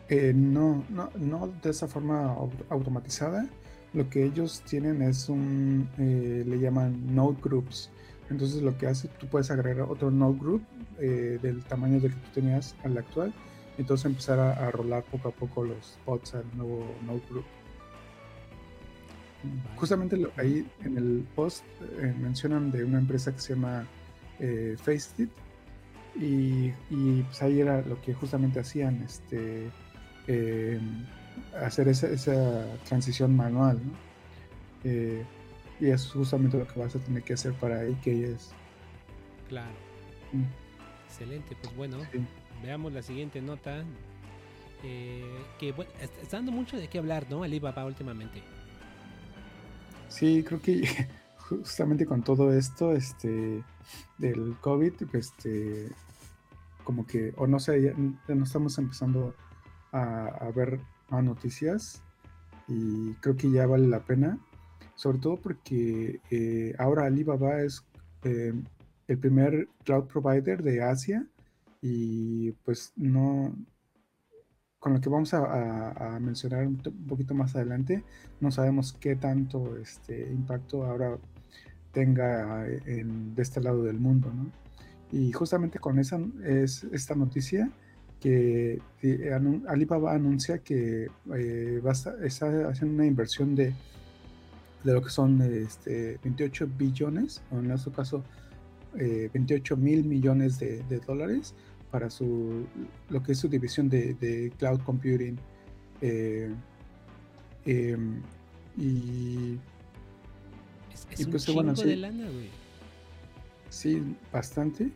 Eh, 0.09 0.33
no, 0.35 0.85
no, 0.89 1.11
no 1.17 1.53
de 1.63 1.71
esa 1.71 1.87
forma 1.87 2.37
automatizada. 2.69 3.47
Lo 3.95 4.09
que 4.09 4.25
ellos 4.25 4.63
tienen 4.63 5.03
es 5.03 5.29
un, 5.29 5.89
eh, 5.99 6.45
le 6.47 6.59
llaman 6.59 7.15
node 7.15 7.37
groups. 7.43 7.91
Entonces 8.31 8.63
lo 8.63 8.77
que 8.79 8.87
hace, 8.87 9.09
tú 9.09 9.27
puedes 9.27 9.51
agregar 9.51 9.87
otro 9.89 10.11
node 10.11 10.39
group 10.39 10.63
del 10.99 11.65
tamaño 11.65 12.01
del 12.01 12.13
que 12.13 12.21
tú 12.21 12.31
tenías 12.35 12.77
al 12.85 12.97
actual. 12.97 13.35
Entonces 13.77 14.07
empezar 14.07 14.39
a, 14.39 14.53
a 14.53 14.71
rolar 14.71 15.03
poco 15.05 15.29
a 15.29 15.33
poco 15.33 15.65
los 15.65 15.99
pods 16.05 16.35
al 16.35 16.45
nuevo 16.57 16.87
node 17.07 17.23
group. 17.29 17.45
Justamente 19.77 20.17
ahí 20.37 20.67
en 20.85 20.97
el 20.97 21.27
post 21.35 21.65
eh, 22.01 22.15
mencionan 22.21 22.71
de 22.71 22.85
una 22.85 22.99
empresa 22.99 23.33
que 23.33 23.41
se 23.41 23.55
llama 23.55 23.87
eh, 24.39 24.77
Faceit 24.79 25.31
y, 26.15 26.71
pues 27.23 27.43
ahí 27.43 27.61
era 27.61 27.81
lo 27.83 28.01
que 28.03 28.13
justamente 28.13 28.61
hacían, 28.61 29.03
este, 29.03 29.71
eh, 30.27 30.79
hacer 31.61 31.89
esa, 31.89 32.67
transición 32.85 33.37
manual, 33.37 33.81
eh, 34.85 35.25
y 35.81 35.89
es 35.89 36.11
justamente 36.11 36.59
lo 36.59 36.67
que 36.67 36.79
vas 36.79 36.95
a 36.95 36.99
tener 36.99 37.23
que 37.23 37.35
hacer 37.35 37.53
para 37.55 37.89
IKS. 37.89 38.53
Claro. 39.49 39.75
Mm. 40.33 40.45
Excelente, 41.07 41.57
pues 41.61 41.77
bueno, 41.77 41.99
veamos 42.63 42.93
la 42.93 43.03
siguiente 43.03 43.41
nota. 43.41 43.85
que 44.81 45.73
bueno, 45.73 45.91
está 46.01 46.39
dando 46.39 46.53
mucho 46.53 46.77
de 46.77 46.89
qué 46.89 46.99
hablar, 46.99 47.27
¿no? 47.29 47.43
Alibaba 47.43 47.85
últimamente. 47.85 48.43
Sí, 50.09 50.43
creo 50.43 50.61
que 50.61 50.83
justamente 51.49 52.07
con 52.07 52.23
todo 52.23 52.53
esto 52.53 52.93
este, 52.93 53.63
del 54.19 54.57
COVID, 54.61 54.93
este, 55.15 55.89
como 56.85 57.07
que, 57.07 57.33
o 57.37 57.47
no 57.47 57.59
sé, 57.59 57.83
ya, 57.83 57.93
no 58.35 58.45
estamos 58.45 58.77
empezando 58.79 59.35
a, 59.93 60.51
ver 60.55 60.81
más 61.13 61.23
noticias 61.23 62.03
y 62.67 63.13
creo 63.15 63.37
que 63.37 63.51
ya 63.51 63.67
vale 63.67 63.87
la 63.87 64.01
pena, 64.01 64.39
sobre 64.95 65.19
todo 65.19 65.37
porque 65.37 66.21
eh, 66.31 66.75
ahora 66.79 67.05
Alibaba 67.05 67.61
es 67.63 67.85
eh, 68.25 68.53
el 69.09 69.19
primer 69.19 69.69
cloud 69.85 70.07
provider 70.07 70.63
de 70.63 70.83
Asia 70.83 71.27
y 71.81 72.53
pues 72.65 72.93
no, 72.97 73.55
con 74.79 74.95
lo 74.95 75.01
que 75.01 75.11
vamos 75.11 75.35
a, 75.35 76.19
mencionar 76.21 76.67
un, 76.67 76.77
poquito 76.77 77.35
más 77.35 77.55
adelante, 77.55 78.05
no 78.41 78.51
sabemos 78.51 78.93
qué 78.95 79.17
tanto 79.17 79.77
este 79.77 80.31
impacto 80.31 80.85
ahora 80.85 81.19
tenga 81.93 82.67
en, 82.87 83.35
de 83.35 83.43
este 83.43 83.61
lado 83.61 83.83
del 83.83 83.99
mundo, 83.99 84.33
¿no? 84.33 84.51
Y 85.11 85.31
justamente 85.33 85.79
con 85.79 85.99
esa 85.99 86.19
es 86.43 86.85
esta 86.85 87.15
noticia 87.15 87.71
que 88.23 88.81
Alibaba 89.67 90.15
anuncia 90.15 90.59
que 90.59 91.09
eh, 91.35 91.83
va 91.85 91.91
a 91.91 92.25
está 92.27 92.69
haciendo 92.69 92.95
una 92.95 93.07
inversión 93.07 93.57
de, 93.57 93.75
de 94.85 94.93
lo 94.93 95.03
que 95.03 95.11
son 95.11 95.43
este, 95.43 96.19
28 96.23 96.69
billones, 96.79 97.43
o 97.51 97.59
en 97.59 97.73
este 97.73 97.91
caso 97.91 98.23
28 98.95 99.75
eh, 99.75 99.77
mil 99.77 100.05
millones 100.05 100.61
de, 100.61 100.85
de 100.85 101.01
dólares 101.01 101.55
para 101.91 102.09
su, 102.11 102.67
lo 103.11 103.23
que 103.23 103.33
es 103.33 103.39
su 103.39 103.49
división 103.49 103.89
de, 103.89 104.53
cloud 104.59 104.81
computing. 104.81 105.37
Eh, 106.01 106.51
em, 107.67 108.23
y, 108.77 109.59
es, 110.93 111.27
pues, 111.27 111.49
un 111.49 111.55
bueno, 111.55 111.77
sí, 111.77 111.89
de 111.89 111.97
lana, 111.97 112.25
güey. 112.25 112.49
Sí, 113.69 114.03
bastante. 114.33 114.91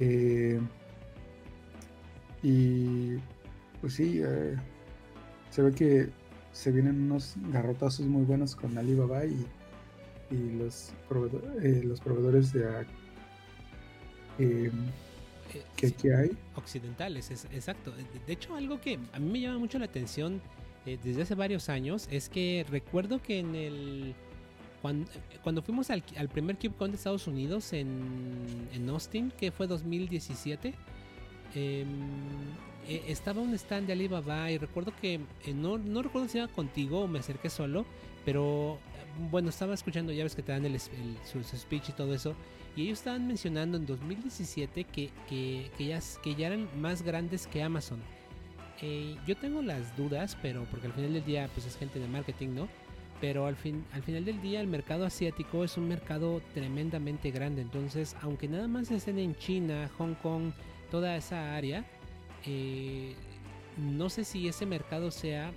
Eh, 0.00 0.60
y 2.42 3.16
pues 3.80 3.94
sí, 3.94 4.20
eh, 4.24 4.56
se 5.50 5.62
ve 5.62 5.72
que 5.72 6.08
se 6.52 6.72
vienen 6.72 7.02
unos 7.02 7.34
garrotazos 7.52 8.06
muy 8.06 8.24
buenos 8.24 8.56
con 8.56 8.76
Alibaba 8.78 9.24
y, 9.24 9.46
y 10.30 10.58
los, 10.58 10.92
los 11.10 12.00
proveedores 12.00 12.52
de 12.52 12.86
¿Qué, 15.76 16.14
hay? 16.14 16.36
Occidentales, 16.54 17.30
es, 17.30 17.46
exacto. 17.46 17.92
De 18.26 18.32
hecho, 18.32 18.54
algo 18.54 18.80
que 18.80 18.98
a 19.12 19.18
mí 19.18 19.30
me 19.30 19.40
llama 19.40 19.58
mucho 19.58 19.78
la 19.78 19.86
atención 19.86 20.40
eh, 20.86 20.98
desde 21.02 21.22
hace 21.22 21.34
varios 21.34 21.68
años 21.68 22.08
es 22.10 22.28
que 22.28 22.64
recuerdo 22.68 23.22
que 23.22 23.40
en 23.40 23.54
el... 23.54 24.14
Cuando, 25.42 25.60
fuimos 25.60 25.90
al, 25.90 26.02
primer 26.32 26.56
KubeCon 26.56 26.92
de 26.92 26.96
Estados 26.96 27.26
Unidos 27.26 27.72
en, 27.72 28.88
Austin, 28.88 29.32
que 29.36 29.50
fue 29.50 29.66
2017, 29.66 30.72
em, 31.54 31.86
e, 32.86 33.04
estaba 33.08 33.40
un 33.40 33.54
stand 33.54 33.86
de 33.86 33.92
Alibaba 33.92 34.50
y 34.50 34.58
recuerdo 34.58 34.92
que, 35.00 35.14
eh, 35.14 35.54
no, 35.54 35.78
no 35.78 36.02
recuerdo 36.02 36.28
si 36.28 36.38
era 36.38 36.48
contigo 36.48 37.00
o 37.00 37.08
me 37.08 37.18
acerqué 37.18 37.50
solo, 37.50 37.84
pero 38.24 38.78
bueno, 39.30 39.48
estaba 39.48 39.74
escuchando, 39.74 40.12
ya 40.12 40.22
ves 40.24 40.34
que 40.34 40.42
te 40.42 40.52
dan 40.52 40.64
el, 40.64 40.78
su, 40.80 41.42
speech 41.42 41.90
y 41.90 41.92
todo 41.92 42.14
eso, 42.14 42.34
y 42.76 42.82
ellos 42.82 42.98
estaban 42.98 43.26
mencionando 43.26 43.76
en 43.76 43.86
2017 43.86 44.84
que, 44.84 45.10
que, 45.28 45.70
que, 45.76 45.86
ya, 45.86 46.00
que 46.22 46.34
ya 46.34 46.48
eran 46.48 46.68
más 46.80 47.02
grandes 47.02 47.46
que 47.46 47.62
Amazon. 47.62 48.00
Eh, 48.80 49.16
yo 49.26 49.36
tengo 49.36 49.60
las 49.62 49.96
dudas, 49.96 50.36
pero 50.40 50.64
porque 50.70 50.86
al 50.86 50.92
final 50.92 51.12
del 51.12 51.24
día 51.24 51.48
pues 51.52 51.66
es 51.66 51.76
gente 51.76 51.98
de 51.98 52.06
marketing, 52.06 52.50
¿no? 52.50 52.68
Pero 53.20 53.46
al, 53.46 53.56
fin, 53.56 53.84
al 53.92 54.02
final 54.04 54.24
del 54.24 54.40
día 54.40 54.60
el 54.60 54.68
mercado 54.68 55.04
asiático 55.04 55.64
es 55.64 55.76
un 55.76 55.88
mercado 55.88 56.40
tremendamente 56.54 57.32
grande. 57.32 57.62
Entonces, 57.62 58.14
aunque 58.22 58.46
nada 58.46 58.68
más 58.68 58.90
estén 58.92 59.18
en 59.18 59.34
China, 59.34 59.90
Hong 59.98 60.14
Kong, 60.22 60.52
toda 60.90 61.16
esa 61.16 61.54
área, 61.54 61.84
eh, 62.44 63.14
no 63.76 64.08
sé 64.10 64.24
si 64.24 64.48
ese 64.48 64.66
mercado 64.66 65.10
sea 65.10 65.52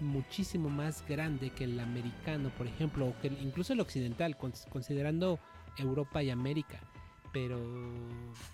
muchísimo 0.00 0.68
más 0.68 1.04
grande 1.08 1.50
que 1.50 1.64
el 1.64 1.78
americano, 1.80 2.50
por 2.56 2.66
ejemplo, 2.66 3.06
o 3.06 3.18
que 3.20 3.28
incluso 3.28 3.72
el 3.72 3.80
occidental, 3.80 4.36
considerando 4.36 5.38
Europa 5.76 6.22
y 6.22 6.30
América. 6.30 6.80
Pero 7.32 7.58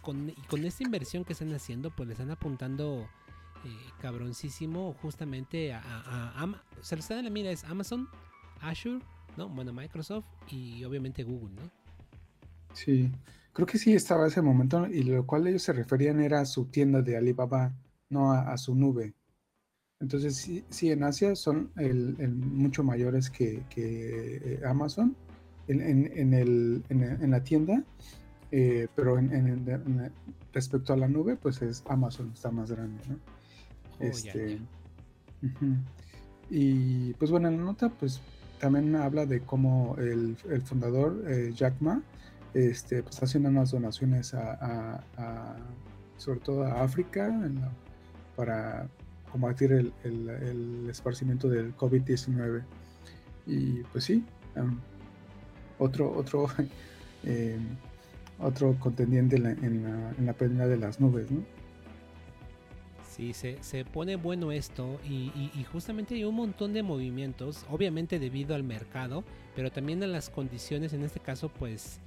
con, 0.01 0.31
esta 0.65 0.83
inversión 0.83 1.25
que 1.25 1.33
están 1.33 1.53
haciendo, 1.53 1.91
pues 1.91 2.09
le 2.09 2.15
están 2.15 2.31
apuntando 2.31 3.09
eh, 3.65 3.69
cabroncísimo 4.01 4.95
justamente 5.01 5.73
a, 5.73 5.81
a, 5.81 6.45
o 6.45 6.83
sea, 6.83 6.99
está 6.99 7.19
en 7.19 7.25
la 7.25 7.31
mira 7.31 7.51
es 7.51 7.65
Amazon, 7.65 8.09
Azure, 8.61 9.01
¿no? 9.37 9.49
Bueno, 9.49 9.73
Microsoft 9.73 10.27
y 10.49 10.83
obviamente 10.85 11.23
Google, 11.23 11.55
¿no? 11.55 11.84
Sí, 12.75 13.11
creo 13.53 13.67
que 13.67 13.79
sí 13.79 13.95
estaba 13.95 14.27
ese 14.27 14.43
momento 14.43 14.87
y 14.87 15.03
lo 15.05 15.25
cual 15.27 15.47
ellos 15.47 15.63
se 15.63 15.73
referían 15.73 16.21
era 16.21 16.41
a 16.41 16.47
su 16.47 16.67
tienda 16.67 17.01
de 17.03 17.17
Alibaba, 17.17 17.73
no 18.11 18.33
a, 18.33 18.57
su 18.59 18.75
nube. 18.75 19.15
Entonces, 20.01 20.37
sí, 20.37 20.65
sí, 20.69 20.91
en 20.91 21.05
Asia 21.05 21.35
son 21.35 21.71
el, 21.77 22.17
mucho 22.35 22.83
mayores 22.83 23.31
que, 23.31 23.63
que 23.71 24.37
eh, 24.45 24.61
Amazon 24.67 25.17
en, 25.69 25.81
en, 25.81 26.35
el, 26.35 26.85
en, 26.91 27.31
la 27.31 27.43
tienda, 27.43 27.83
eh, 28.51 28.89
pero 28.95 29.19
en, 29.19 30.13
respecto 30.53 30.93
a 30.93 30.97
la 30.97 31.09
nube, 31.09 31.37
pues 31.37 31.63
es 31.63 31.83
Amazon 31.89 32.33
está 32.35 32.51
más 32.51 32.71
grande, 32.71 33.03
¿no? 33.09 33.17
Oh, 34.01 34.05
este, 34.05 34.59
Y 36.51 37.15
pues 37.15 37.31
bueno, 37.31 37.49
en 37.49 37.59
la 37.59 37.65
nota 37.65 37.89
pues 37.89 38.21
también 38.59 38.95
habla 38.97 39.27
de 39.27 39.41
cómo 39.41 39.97
el, 39.99 40.37
fundador, 40.65 41.25
eh, 41.29 41.53
Jack 41.55 41.81
Ma, 41.81 42.03
este, 42.55 43.03
pues, 43.03 43.23
haciendo 43.23 43.49
unas 43.49 43.73
donaciones 43.73 44.33
a, 44.35 45.01
sobre 46.17 46.41
todo 46.41 46.65
a 46.65 46.83
África 46.83 47.33
para 48.37 48.89
combatir 49.31 49.73
el, 49.73 49.93
el, 50.05 50.89
esparcimiento 50.89 51.49
del 51.49 51.77
COVID-19. 51.77 52.63
Y 53.47 53.83
pues 53.93 54.05
sí, 54.05 54.25
otro, 55.79 56.13
otro, 56.17 56.47
eh, 57.25 57.59
otro 58.39 58.77
contendiente 58.79 59.37
en 59.37 59.43
la, 59.43 59.51
en, 59.51 60.59
la, 60.59 60.67
de 60.67 60.77
las 60.77 61.01
nubes, 61.01 61.31
¿no? 61.31 61.43
Sí, 63.11 63.33
se, 63.33 63.63
se 63.63 63.85
pone 63.85 64.17
bueno 64.17 64.51
esto 64.51 64.99
y, 65.09 65.31
justamente 65.71 66.17
hay 66.17 66.25
un 66.25 66.35
montón 66.35 66.73
de 66.73 66.83
movimientos, 66.83 67.65
obviamente 67.71 68.19
debido 68.19 68.57
al 68.57 68.65
mercado, 68.65 69.23
pero 69.55 69.71
también 69.71 70.03
a 70.03 70.09
las 70.09 70.31
condiciones, 70.31 70.93
en 70.95 71.03
este 71.03 71.21
caso 71.21 71.49
pues, 71.49 72.01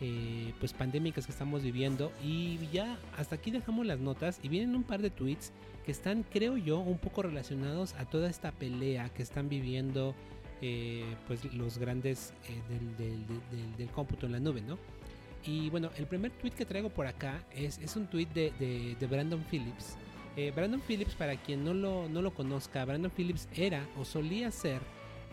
eh, 0.00 0.52
pues 0.58 0.72
pandémicas 0.72 1.26
que 1.26 1.32
estamos 1.32 1.62
viviendo. 1.62 2.12
Y 2.24 2.58
ya 2.72 2.98
hasta 3.16 3.36
aquí 3.36 3.50
dejamos 3.50 3.86
las 3.86 3.98
notas 4.00 4.40
y 4.42 4.48
vienen 4.48 4.74
un 4.74 4.82
par 4.82 5.02
de 5.02 5.10
tweets 5.10 5.52
que 5.84 5.92
están, 5.92 6.22
creo 6.22 6.56
yo, 6.56 6.78
un 6.78 6.98
poco 6.98 7.22
relacionados 7.22 7.94
a 7.94 8.04
toda 8.04 8.28
esta 8.30 8.52
pelea 8.52 9.08
que 9.10 9.22
están 9.22 9.48
viviendo 9.48 10.14
eh, 10.62 11.04
pues 11.26 11.52
los 11.54 11.78
grandes 11.78 12.32
eh, 12.48 12.96
del, 12.96 13.76
del, 13.76 13.88
cómputo 13.88 14.26
en 14.26 14.32
la 14.32 14.40
nube, 14.40 14.60
¿no? 14.60 14.78
Y 15.44 15.70
bueno, 15.70 15.90
el 15.96 16.06
primer 16.06 16.32
tweet 16.32 16.52
que 16.52 16.66
traigo 16.66 16.90
por 16.90 17.06
acá 17.06 17.44
es, 17.50 17.78
es 17.78 17.96
un 17.96 18.06
tweet 18.06 18.28
de, 18.34 18.52
de 18.98 19.06
Brandon 19.06 19.42
Phillips 19.50 19.96
Brandon 20.54 20.80
Phillips, 20.80 21.14
para 21.14 21.36
quien 21.36 21.64
no 21.64 21.74
lo, 21.74 22.08
no 22.08 22.22
lo 22.22 22.32
conozca, 22.32 22.84
Brandon 22.86 23.10
Phillips 23.10 23.46
era 23.54 23.86
o 23.98 24.06
solía 24.06 24.50
ser 24.50 24.80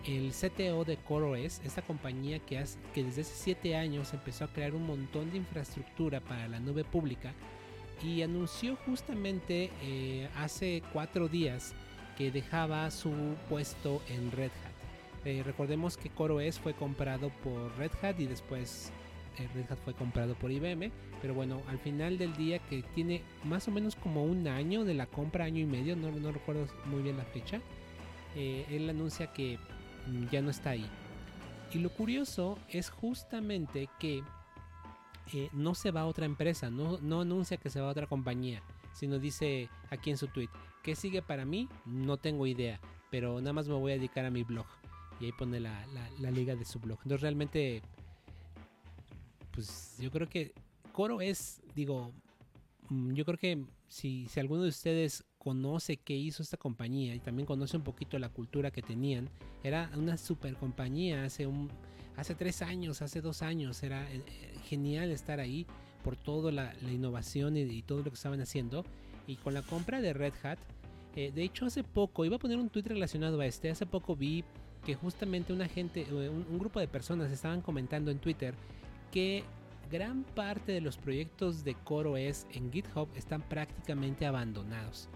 el 0.07 0.31
CTO 0.31 0.85
de 0.85 0.97
CoreOS, 0.97 1.59
esta 1.65 1.81
compañía 1.81 2.39
que, 2.39 2.63
desde 2.95 3.21
hace 3.21 3.35
7 3.35 3.75
años 3.75 4.13
empezó 4.13 4.45
a 4.45 4.47
crear 4.47 4.73
un 4.73 4.87
montón 4.87 5.29
de 5.31 5.37
infraestructura 5.37 6.21
para 6.21 6.47
la 6.47 6.59
nube 6.59 6.85
pública 6.85 7.33
y 8.01 8.21
anunció 8.21 8.77
justamente 8.85 9.69
eh, 9.83 10.29
hace 10.37 10.81
4 10.93 11.27
días 11.27 11.73
que 12.17 12.31
dejaba 12.31 12.89
su 12.89 13.11
puesto 13.49 14.01
en 14.07 14.31
Red 14.31 14.51
Hat. 14.51 15.25
Eh, 15.25 15.43
recordemos 15.43 15.97
que 15.97 16.09
CoreOS 16.09 16.59
fue 16.59 16.73
comprado 16.73 17.29
por 17.43 17.77
Red 17.77 17.91
Hat 18.01 18.19
y 18.19 18.27
después 18.27 18.93
Red 19.53 19.69
Hat 19.69 19.79
fue 19.83 19.93
comprado 19.93 20.35
por 20.35 20.51
IBM, 20.51 20.89
pero 21.21 21.33
bueno, 21.33 21.61
al 21.67 21.79
final 21.79 22.17
del 22.17 22.35
día 22.37 22.59
que 22.59 22.81
tiene 22.95 23.21
más 23.43 23.67
o 23.67 23.71
menos 23.71 23.95
como 23.95 24.23
un 24.23 24.47
año 24.47 24.85
de 24.85 24.93
la 24.93 25.05
compra, 25.05 25.45
año 25.45 25.59
y 25.59 25.65
medio, 25.65 25.95
no, 25.95 26.31
recuerdo 26.31 26.67
muy 26.85 27.01
bien 27.01 27.17
la 27.17 27.25
fecha, 27.25 27.59
eh, 28.35 28.65
él 28.69 28.89
anuncia 28.89 29.33
que 29.33 29.59
ya 30.31 30.41
no 30.41 30.49
está 30.49 30.71
ahí. 30.71 30.85
Y 31.73 31.79
lo 31.79 31.89
curioso 31.89 32.57
es 32.69 32.89
justamente 32.89 33.89
que 33.99 34.23
eh, 35.33 35.49
no 35.53 35.75
se 35.75 35.91
va 35.91 36.01
a 36.01 36.05
otra 36.05 36.25
empresa, 36.25 36.69
no, 36.69 36.97
no 36.99 37.21
anuncia 37.21 37.57
que 37.57 37.69
se 37.69 37.81
va 37.81 37.87
a 37.87 37.91
otra 37.91 38.07
compañía, 38.07 38.63
sino 38.93 39.19
dice 39.19 39.69
aquí 39.89 40.09
en 40.09 40.17
su 40.17 40.27
tweet, 40.27 40.49
¿qué 40.83 40.95
sigue 40.95 41.21
para 41.21 41.45
mí? 41.45 41.67
No 41.85 42.17
tengo 42.17 42.47
idea, 42.47 42.79
pero 43.11 43.39
nada 43.41 43.53
más 43.53 43.67
me 43.67 43.75
voy 43.75 43.91
a 43.91 43.95
dedicar 43.95 44.25
a 44.25 44.31
mi 44.31 44.43
blog. 44.43 44.65
Y 45.19 45.25
ahí 45.25 45.31
pone 45.31 45.59
la, 45.59 45.85
la 46.19 46.31
liga 46.31 46.55
de 46.55 46.63
su 46.63 46.79
blog. 46.79 46.99
Entonces 46.99 47.21
realmente 47.21 47.81
pues 49.57 49.95
yo 49.97 50.11
creo 50.11 50.29
que 50.29 50.53
Coro 50.91 51.19
es, 51.19 51.63
digo, 51.73 52.11
mm, 52.89 53.13
yo 53.13 53.25
creo 53.25 53.39
que 53.39 53.65
si, 53.87 54.27
si 54.27 54.39
alguno 54.39 54.61
de 54.61 54.69
ustedes 54.69 55.23
conoce 55.47 55.95
qué 55.95 56.13
hizo 56.13 56.43
esta 56.43 56.57
compañía 56.57 57.15
y 57.15 57.19
también 57.19 57.45
conoce 57.45 57.77
un 57.77 57.83
poquito 57.83 58.19
la 58.19 58.27
cultura 58.27 58.69
que 58.69 58.81
tenían, 58.81 59.29
era 59.63 59.89
una 59.95 60.17
super 60.17 60.57
compañía 60.57 61.23
hace 61.23 61.47
un 61.47 61.69
hace 62.17 62.35
tres 62.35 62.61
años, 62.61 63.01
hace 63.01 63.21
dos 63.21 63.41
años, 63.41 63.81
era 63.81 64.11
eh, 64.11 64.21
genial 64.67 65.09
estar 65.09 65.39
ahí 65.39 65.65
por 66.03 66.17
toda 66.17 66.51
la, 66.51 66.73
innovación 66.91 67.55
y, 67.55 67.81
todo 67.81 67.99
lo 67.99 68.03
que 68.11 68.15
estaban 68.15 68.41
haciendo. 68.41 68.83
Y 69.25 69.37
con 69.37 69.53
la 69.53 69.61
compra 69.61 70.01
de 70.01 70.11
Red 70.11 70.33
Hat, 70.43 70.59
eh, 71.15 71.31
de 71.33 71.43
hecho 71.43 71.65
hace 71.65 71.81
poco, 71.81 72.25
iba 72.25 72.35
a 72.35 72.39
poner 72.39 72.57
un 72.57 72.69
tweet 72.69 72.83
relacionado 72.83 73.39
a 73.39 73.45
este, 73.45 73.69
hace 73.69 73.85
poco 73.85 74.17
vi 74.17 74.43
que 74.85 74.95
justamente 74.95 75.53
una 75.53 75.69
gente, 75.69 76.01
eh, 76.01 76.29
un 76.29 76.59
grupo 76.59 76.81
de 76.81 76.89
personas 76.89 77.31
estaban 77.31 77.61
comentando 77.61 78.11
en 78.11 78.19
Twitter 78.19 78.53
que 79.13 79.45
gran 79.89 80.23
parte 80.23 80.73
de 80.73 80.81
los 80.81 80.97
proyectos 80.97 81.63
de 81.63 81.75
CoreOS 81.75 82.47
en 82.51 82.69
GitHub 82.69 83.07
están 83.15 83.41
prácticamente 83.43 84.25
abandonados. 84.25 85.07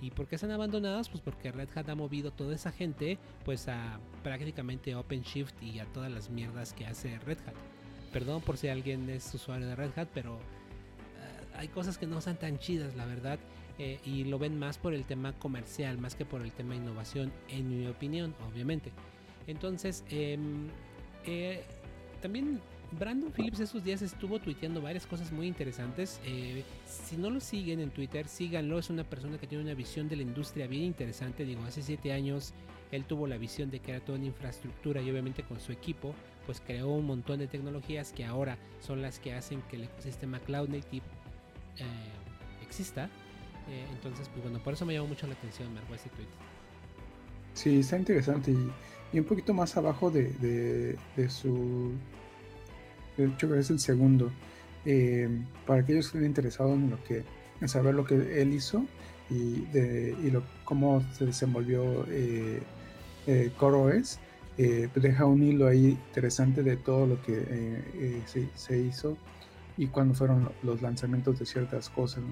¿Y 0.00 0.10
por 0.10 0.26
qué 0.26 0.36
están 0.36 0.50
abandonados? 0.50 1.08
Pues 1.08 1.20
porque 1.20 1.52
Red 1.52 1.68
Hat 1.74 1.88
ha 1.88 1.94
movido 1.94 2.30
toda 2.30 2.54
esa 2.54 2.72
gente 2.72 3.18
pues 3.44 3.68
a 3.68 4.00
prácticamente 4.22 4.94
OpenShift 4.94 5.62
y 5.62 5.78
a 5.78 5.86
todas 5.86 6.10
las 6.10 6.30
mierdas 6.30 6.72
que 6.72 6.86
hace 6.86 7.18
Red 7.20 7.38
Hat. 7.46 7.54
Perdón 8.12 8.40
por 8.40 8.56
si 8.56 8.68
alguien 8.68 9.08
es 9.10 9.32
usuario 9.34 9.66
de 9.66 9.76
Red 9.76 9.98
Hat, 9.98 10.08
pero 10.14 10.36
eh, 10.36 11.56
hay 11.56 11.68
cosas 11.68 11.98
que 11.98 12.06
no 12.06 12.18
están 12.18 12.38
tan 12.38 12.58
chidas, 12.58 12.96
la 12.96 13.04
verdad. 13.04 13.38
Eh, 13.78 13.98
y 14.04 14.24
lo 14.24 14.38
ven 14.38 14.58
más 14.58 14.76
por 14.76 14.92
el 14.92 15.04
tema 15.04 15.32
comercial, 15.32 15.96
más 15.96 16.14
que 16.14 16.26
por 16.26 16.42
el 16.42 16.52
tema 16.52 16.76
innovación, 16.76 17.32
en 17.48 17.68
mi 17.68 17.86
opinión, 17.86 18.34
obviamente. 18.50 18.92
Entonces, 19.46 20.04
em, 20.10 20.68
eh, 21.24 21.64
también 22.20 22.60
Brandon 22.98 23.30
Phillips 23.30 23.60
esos 23.60 23.84
días 23.84 24.02
estuvo 24.02 24.40
tuiteando 24.40 24.82
varias 24.82 25.06
cosas 25.06 25.30
muy 25.30 25.46
interesantes. 25.46 26.20
Eh, 26.24 26.64
si 26.86 27.16
no 27.16 27.30
lo 27.30 27.40
siguen 27.40 27.80
en 27.80 27.90
Twitter, 27.90 28.26
síganlo. 28.26 28.78
Es 28.78 28.90
una 28.90 29.04
persona 29.04 29.38
que 29.38 29.46
tiene 29.46 29.62
una 29.62 29.74
visión 29.74 30.08
de 30.08 30.16
la 30.16 30.22
industria 30.22 30.66
bien 30.66 30.84
interesante. 30.84 31.44
Digo, 31.44 31.62
hace 31.64 31.82
siete 31.82 32.12
años 32.12 32.52
él 32.90 33.04
tuvo 33.04 33.28
la 33.28 33.36
visión 33.36 33.70
de 33.70 33.78
que 33.78 33.92
era 33.92 34.00
toda 34.00 34.18
una 34.18 34.26
infraestructura 34.26 35.00
y 35.00 35.10
obviamente 35.10 35.44
con 35.44 35.60
su 35.60 35.70
equipo 35.70 36.12
pues 36.46 36.60
creó 36.60 36.88
un 36.88 37.06
montón 37.06 37.38
de 37.38 37.46
tecnologías 37.46 38.12
que 38.12 38.24
ahora 38.24 38.58
son 38.80 39.00
las 39.00 39.20
que 39.20 39.34
hacen 39.34 39.62
que 39.70 39.76
el 39.76 39.84
ecosistema 39.84 40.40
Cloud 40.40 40.68
Native 40.68 41.06
eh, 41.78 41.84
exista. 42.62 43.04
Eh, 43.68 43.86
entonces, 43.92 44.28
pues 44.30 44.42
bueno, 44.42 44.58
por 44.58 44.72
eso 44.72 44.84
me 44.84 44.94
llamó 44.94 45.06
mucho 45.06 45.28
la 45.28 45.34
atención, 45.34 45.72
Marco, 45.72 45.94
ese 45.94 46.08
tweet. 46.08 46.26
Sí, 47.54 47.78
está 47.78 47.98
interesante 47.98 48.50
y, 48.50 49.18
un 49.18 49.24
poquito 49.24 49.54
más 49.54 49.76
abajo 49.76 50.10
de 50.10 50.96
su 51.28 51.92
de 53.20 53.32
hecho 53.32 53.54
es 53.54 53.70
el 53.70 53.80
segundo. 53.80 54.30
Eh, 54.84 55.28
para 55.66 55.82
aquellos 55.82 56.06
que 56.06 56.18
estén 56.18 56.30
interesados 56.30 56.72
en 56.72 56.90
lo 56.90 57.04
que 57.04 57.22
en 57.60 57.68
saber 57.68 57.94
lo 57.94 58.04
que 58.04 58.40
él 58.40 58.54
hizo 58.54 58.86
y, 59.28 59.64
cómo 60.64 61.02
se 61.12 61.26
desenvolvió 61.26 62.06
eh, 62.08 62.62
eh 63.26 63.50
CoreOS, 63.58 64.18
eh, 64.56 64.88
pues 64.92 65.02
deja 65.02 65.26
un 65.26 65.42
hilo 65.42 65.66
ahí 65.68 65.98
interesante 66.08 66.62
de 66.62 66.76
todo 66.76 67.06
lo 67.06 67.22
que 67.22 67.82
se, 68.56 68.78
hizo 68.78 69.16
y 69.76 69.86
cuándo 69.88 70.14
fueron 70.14 70.50
los 70.62 70.82
lanzamientos 70.82 71.38
de 71.38 71.46
ciertas 71.46 71.90
cosas. 71.90 72.22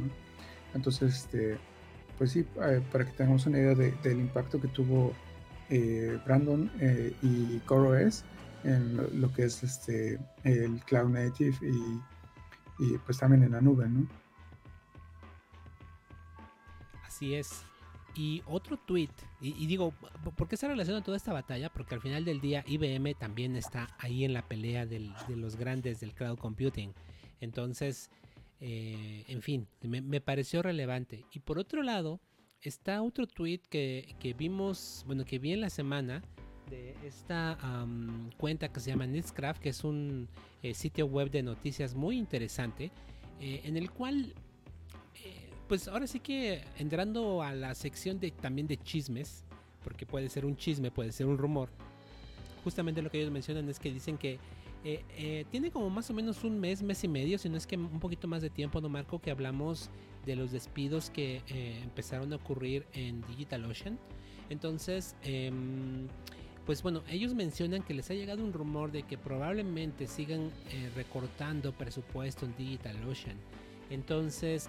Entonces, 0.75 1.14
este, 1.14 1.59
pues 2.18 2.33
sí, 2.33 2.45
eh, 2.62 2.83
para 2.90 3.04
que 3.04 3.12
tengamos 3.12 3.47
una 3.47 3.59
idea 3.59 3.75
del 3.75 4.21
impacto 4.21 4.61
que 4.61 4.68
tuvo 4.68 5.12
eh, 5.71 6.18
Brandon 6.26 6.71
eh, 6.80 7.12
y 7.23 7.59
CoreOS 7.61 8.25
en 8.65 9.21
lo, 9.21 9.33
que 9.33 9.45
es 9.45 9.62
este 9.62 10.19
el 10.45 10.81
Cloud 10.85 11.11
Native 11.11 11.57
y, 12.79 12.97
pues 12.99 13.19
también 13.19 13.43
en 13.43 13.53
la 13.53 13.61
nube, 13.61 13.88
¿no? 13.88 14.07
Así 17.05 17.35
es. 17.35 17.62
Y 18.15 18.43
otro 18.47 18.77
tweet, 18.77 19.11
y, 19.41 19.67
digo, 19.67 19.93
¿por 20.37 20.49
qué 20.49 20.57
se 20.57 20.67
relaciona 20.67 21.03
toda 21.03 21.17
esta 21.17 21.33
batalla? 21.33 21.73
Porque 21.73 21.95
al 21.95 22.00
final 22.00 22.25
del 22.25 22.41
día 22.41 22.65
IBM 22.67 23.15
también 23.15 23.55
está 23.55 23.88
ahí 23.99 24.25
en 24.25 24.33
la 24.33 24.43
pelea 24.43 24.87
de 24.87 25.12
los 25.29 25.57
grandes 25.57 26.00
del 26.00 26.15
cloud 26.15 26.38
computing. 26.38 26.93
Entonces, 27.41 28.11
eh, 28.61 29.25
en 29.29 29.43
fin, 29.43 29.69
me, 29.83 30.21
pareció 30.21 30.62
relevante. 30.62 31.25
Y 31.33 31.41
por 31.41 31.59
otro 31.59 31.83
lado, 31.83 32.21
está 32.61 33.03
otro 33.03 33.27
tweet 33.27 33.61
que, 33.71 34.35
vimos, 34.37 35.05
bueno, 35.07 35.25
que 35.25 35.38
vi 35.38 35.53
en 35.53 35.61
la 35.61 35.71
semana 35.71 36.23
de 36.71 36.95
esta 37.05 37.59
cuenta 38.37 38.69
que 38.69 38.81
se 38.81 38.91
llama 38.91 39.07
Netscraft, 39.07 39.61
que 39.61 39.71
es 39.71 39.85
un 39.85 40.29
eh, 40.63 40.75
sitio 40.75 41.07
web 41.07 41.31
de 41.31 41.43
noticias 41.43 41.95
muy 41.95 42.17
interesante, 42.17 42.91
eh, 43.41 43.63
en 43.65 43.77
el 43.77 43.91
cual, 43.91 44.35
pues 45.69 45.89
ahora 45.89 46.07
sí 46.07 46.21
que 46.21 46.63
entrando 46.79 47.43
a 47.43 47.53
la 47.53 47.75
sección 47.75 48.19
de 48.21 48.31
también 48.31 48.67
de 48.67 48.77
chismes, 48.79 49.45
porque 49.85 50.07
puede 50.07 50.29
ser 50.29 50.45
un 50.45 50.57
chisme, 50.57 50.91
puede 50.91 51.13
ser 51.13 51.27
un 51.27 51.39
rumor, 51.39 51.69
justamente 52.65 53.03
lo 53.03 53.11
que 53.11 53.19
ellos 53.19 53.31
mencionan 53.31 53.69
es 53.69 53.79
que 53.79 53.93
dicen 53.93 54.19
que 54.19 54.39
eh, 54.85 55.03
eh, 55.17 55.45
tiene 55.51 55.71
como 55.71 55.91
más 55.91 56.09
o 56.11 56.15
menos 56.15 56.45
un 56.45 56.61
mes, 56.61 56.83
mes 56.83 57.03
y 57.03 57.09
medio, 57.09 57.39
si 57.39 57.49
no 57.49 57.57
es 57.57 57.67
que 57.67 57.77
un 57.77 57.99
poquito 57.99 58.29
más 58.29 58.43
de 58.43 58.51
tiempo, 58.51 58.81
¿no, 58.81 58.89
Marco? 58.89 59.21
Que 59.21 59.31
hablamos 59.31 59.91
de 60.25 60.37
los 60.37 60.53
despidos 60.53 61.11
que 61.11 61.43
eh, 61.49 61.81
empezaron 61.83 62.33
a 62.33 62.37
ocurrir 62.37 62.87
en 62.93 63.23
DigitalOcean. 63.23 63.99
Entonces, 64.51 65.17
em, 65.23 66.07
pues 66.69 66.83
bueno, 66.83 67.03
ellos 67.09 67.33
mencionan 67.33 67.83
que 67.83 67.95
les 67.95 68.11
ha 68.11 68.15
llegado 68.15 68.45
un 68.45 68.53
rumor 68.53 68.93
de 68.93 69.03
que 69.05 69.17
probablemente 69.17 70.07
sigan 70.07 70.51
recortando 70.95 71.73
presupuesto 71.73 72.45
en 72.45 72.55
DigitalOcean. 72.59 73.37
Entonces, 73.89 74.69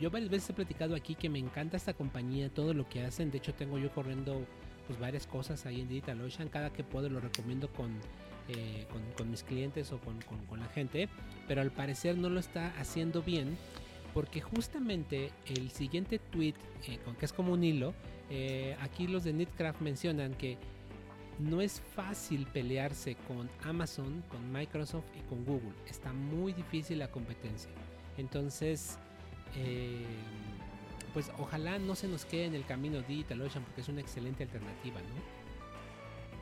yo 0.00 0.10
varias 0.10 0.30
veces 0.30 0.48
he 0.48 0.54
platicado 0.54 0.94
aquí 0.94 1.14
que 1.14 1.28
me 1.28 1.38
encanta 1.38 1.76
esta 1.76 1.92
compañía, 1.92 2.48
todo 2.48 2.72
lo 2.72 2.88
que 2.88 3.04
hacen. 3.04 3.30
De 3.30 3.36
hecho, 3.36 3.52
tengo 3.52 3.78
yo 3.78 3.92
corriendo 3.92 4.46
pues 4.86 4.98
varias 4.98 5.26
cosas 5.26 5.66
ahí 5.66 5.82
en 5.82 5.90
DigitalOcean. 5.90 6.48
Cada 6.48 6.72
que 6.72 6.84
puedo 6.84 7.10
lo 7.10 7.20
recomiendo 7.20 7.68
con 7.68 7.90
eh, 8.48 8.86
con, 9.16 9.30
mis 9.30 9.44
clientes 9.44 9.92
o 9.92 10.00
con, 10.00 10.58
la 10.58 10.66
gente, 10.68 11.10
pero 11.46 11.60
al 11.60 11.70
parecer 11.70 12.16
no 12.16 12.30
lo 12.30 12.40
está 12.40 12.72
haciendo 12.80 13.22
bien 13.22 13.56
porque 14.14 14.40
justamente 14.40 15.30
el 15.46 15.70
siguiente 15.70 16.18
tweet, 16.18 16.54
eh, 16.88 16.98
que 17.18 17.26
es 17.26 17.32
como 17.32 17.52
un 17.52 17.62
hilo, 17.62 17.94
eh, 18.28 18.76
aquí 18.80 19.06
los 19.06 19.22
de 19.22 19.34
Nitcraft 19.34 19.82
mencionan 19.82 20.34
que 20.34 20.56
no 21.40 21.60
es 21.60 21.80
fácil 21.94 22.46
pelearse 22.46 23.16
con 23.26 23.48
Amazon, 23.64 24.22
con 24.28 24.52
Microsoft 24.52 25.06
y 25.16 25.20
con 25.28 25.44
Google. 25.44 25.74
Está 25.88 26.12
muy 26.12 26.52
difícil 26.52 26.98
la 26.98 27.10
competencia. 27.10 27.70
Entonces, 28.18 28.98
pues 31.12 31.30
ojalá 31.38 31.78
no 31.78 31.94
se 31.94 32.08
nos 32.08 32.24
quede 32.24 32.46
en 32.46 32.54
el 32.54 32.64
camino 32.64 33.02
DigitalOcean 33.02 33.64
porque 33.64 33.80
es 33.80 33.88
una 33.88 34.00
excelente 34.00 34.44
alternativa, 34.44 35.00
¿no? 35.00 35.40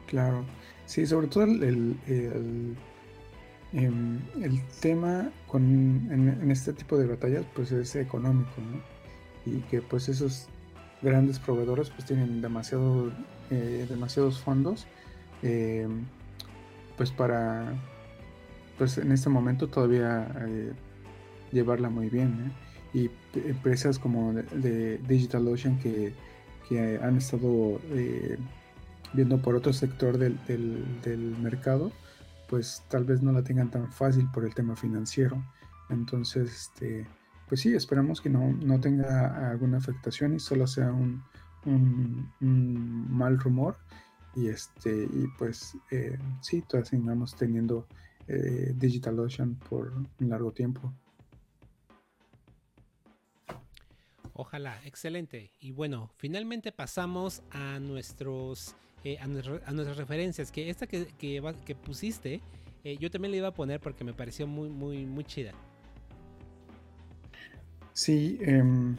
Claro, 0.06 0.44
sí, 0.86 1.06
sobre 1.06 1.26
todo 1.26 1.44
el, 1.44 1.62
el, 2.06 2.76
em, 3.74 4.20
tema 4.80 5.30
con, 5.46 5.62
en, 6.11 6.50
este 6.50 6.72
tipo 6.72 6.96
de 6.96 7.06
batallas 7.06 7.44
pues 7.54 7.72
es 7.72 7.94
económico, 7.94 8.52
¿no? 8.58 8.80
Y 9.50 9.61
que 9.62 9.82
pues 9.82 10.08
esos 10.08 10.48
grandes 11.02 11.38
proveedores 11.38 11.90
pues 11.90 12.06
tienen 12.06 12.40
demasiado, 12.40 13.12
eh, 13.50 13.87
demasiados 13.88 14.40
fondos 14.40 14.87
em, 15.42 16.04
pues 16.96 17.11
para 17.11 17.72
pues 18.78 18.96
en 18.98 19.12
este 19.12 19.28
momento 19.28 19.68
todavía 19.68 20.28
eh, 20.46 20.72
llevarla 21.52 21.90
muy 21.90 22.08
bien, 22.08 22.52
Y 22.94 23.11
empresas 23.34 23.98
como 23.98 24.32
de, 24.32 24.98
DigitalOcean 24.98 25.78
que, 25.78 26.14
que 26.68 26.98
han 27.02 27.18
estado 27.18 27.80
eh, 27.90 28.38
viendo 29.12 29.38
por 29.42 29.54
otro 29.54 29.72
sector 29.72 30.16
del, 30.16 31.37
mercado, 31.42 31.92
pues 32.48 32.82
tal 32.88 33.04
vez 33.04 33.20
no 33.22 33.32
la 33.32 33.42
tengan 33.42 33.70
tan 33.70 33.90
fácil 33.92 34.28
por 34.32 34.44
el 34.44 34.54
tema 34.54 34.74
financiero. 34.76 35.42
Entonces, 35.90 36.50
este, 36.50 37.06
pues 37.48 37.61
sí, 37.61 37.74
esperamos 37.74 38.20
que 38.20 38.30
no, 38.30 38.80
tenga 38.80 39.50
alguna 39.50 39.78
afectación 39.78 40.34
y 40.34 40.40
solo 40.40 40.66
sea 40.66 40.92
un, 40.92 41.22
mal 42.40 43.38
rumor. 43.38 43.76
Y 44.35 44.48
este, 44.48 45.04
y 45.04 45.26
pues 45.38 45.76
eh, 45.90 46.18
sí, 46.40 46.62
todas 46.68 46.88
sigamos 46.88 47.35
teniendo 47.35 47.87
eh, 48.28 48.72
DigitalOcean 48.76 49.57
por 49.57 49.92
un 49.92 50.28
largo 50.28 50.52
tiempo. 50.52 50.92
Ojalá, 54.35 54.81
excelente. 54.85 55.50
Y 55.59 55.72
bueno, 55.72 56.12
finalmente 56.16 56.70
pasamos 56.70 57.42
a 57.50 57.81
nuestros 57.81 58.76
eh, 59.04 59.18
a, 59.20 59.26
nuestras 59.26 59.96
referencias. 59.96 60.50
Que 60.50 60.70
esta 60.70 60.87
que, 60.87 61.07
que, 61.18 61.74
pusiste, 61.74 62.40
eh, 62.85 62.96
yo 62.98 63.11
también 63.11 63.33
le 63.33 63.38
iba 63.38 63.48
a 63.48 63.54
poner 63.54 63.81
porque 63.81 64.04
me 64.04 64.12
pareció 64.12 64.46
muy, 64.46 64.68
muy, 64.68 65.07
muy 65.07 65.24
chida. 65.24 65.52
Sí, 67.98 68.38
em, 68.42 68.94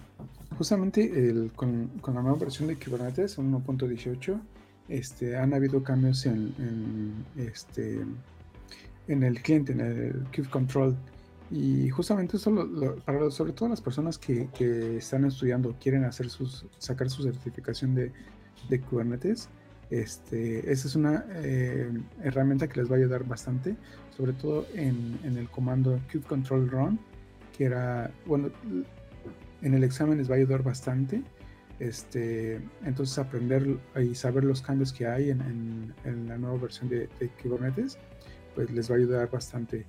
justamente 0.58 1.02
el, 1.30 1.54
con, 1.56 1.90
la 2.06 2.22
nueva 2.22 2.38
versión 2.38 2.68
de 2.68 2.76
Kubernetes 2.76 3.40
1.18, 3.40 4.42
este, 4.90 5.38
han 5.38 5.54
habido 5.54 5.82
cambios 5.82 6.26
en, 6.26 7.14
este, 7.38 8.02
en 9.08 9.24
el 9.24 9.42
cliente, 9.42 9.72
en 9.72 9.80
el 9.80 10.14
Kube 10.36 10.50
Control. 10.50 10.98
Y 11.50 11.90
justamente 11.92 12.36
eso, 12.36 12.52
para, 13.06 13.32
sobre 13.32 13.54
todo 13.54 13.70
las 13.70 13.80
personas 13.80 14.18
que, 14.18 14.50
están 14.98 15.24
estudiando, 15.24 15.74
quieren 15.80 16.04
hacer 16.04 16.30
sus, 16.30 16.66
sacar 16.78 17.10
su 17.10 17.24
certificación 17.24 17.96
de, 17.96 18.12
Kubernetes, 18.82 19.48
este, 19.90 20.70
esa 20.70 20.90
es 20.90 20.96
una 20.98 21.24
eh, 21.36 21.90
herramienta 22.22 22.68
que 22.68 22.82
les 22.82 22.92
va 22.92 22.96
a 22.96 23.00
ayudar 23.00 23.24
bastante, 23.24 23.78
sobre 24.18 24.34
todo 24.34 24.66
en, 24.74 25.18
el 25.24 25.50
comando 25.50 26.02
Cube 26.12 26.24
Control 26.24 26.70
Run, 26.70 27.00
que 27.60 27.66
era, 27.66 28.10
bueno, 28.26 28.50
en 29.62 29.74
el 29.74 29.84
examen 29.84 30.18
les 30.18 30.32
va 30.32 30.36
a 30.36 30.38
ayudar 30.38 30.64
bastante. 30.64 31.22
Este, 31.78 32.62
entonces 32.86 33.18
aprender 33.20 33.78
y 34.02 34.16
saber 34.16 34.46
los 34.46 34.62
cambios 34.62 34.94
que 34.94 35.08
hay 35.08 35.30
en, 35.30 35.94
la 36.26 36.38
nueva 36.38 36.58
versión 36.58 36.88
de, 36.88 37.10
Kubernetes, 37.44 37.98
pues 38.56 38.72
les 38.72 38.90
va 38.90 38.96
a 38.96 38.98
ayudar 38.98 39.30
bastante. 39.30 39.86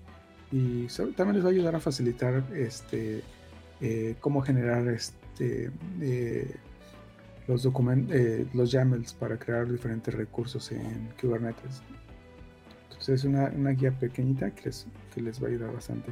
Y 0.51 0.89
también 1.15 1.37
les 1.37 1.45
va 1.45 1.51
a 1.51 1.53
ayudar 1.53 1.77
a 1.77 1.81
facilitar 1.81 2.43
este, 2.57 3.23
eh, 3.81 4.17
cómo 4.19 4.43
generar 4.43 4.89
este, 4.89 5.71
eh, 6.01 6.53
los, 7.47 7.65
eh, 7.65 8.47
los 8.53 8.73
YAMLs 8.73 9.13
para 9.13 9.39
crear 9.39 9.71
diferentes 9.71 10.13
recursos 10.13 10.73
en 10.73 11.09
Kubernetes. 11.21 11.83
Entonces 12.89 13.21
es 13.21 13.25
una, 13.25 13.49
guía 13.71 13.93
pequeñita 13.93 14.51
que 14.51 14.65
les, 14.65 14.89
que 15.15 15.23
les 15.23 15.41
va 15.41 15.47
a 15.47 15.51
ayudar 15.51 15.73
bastante. 15.73 16.11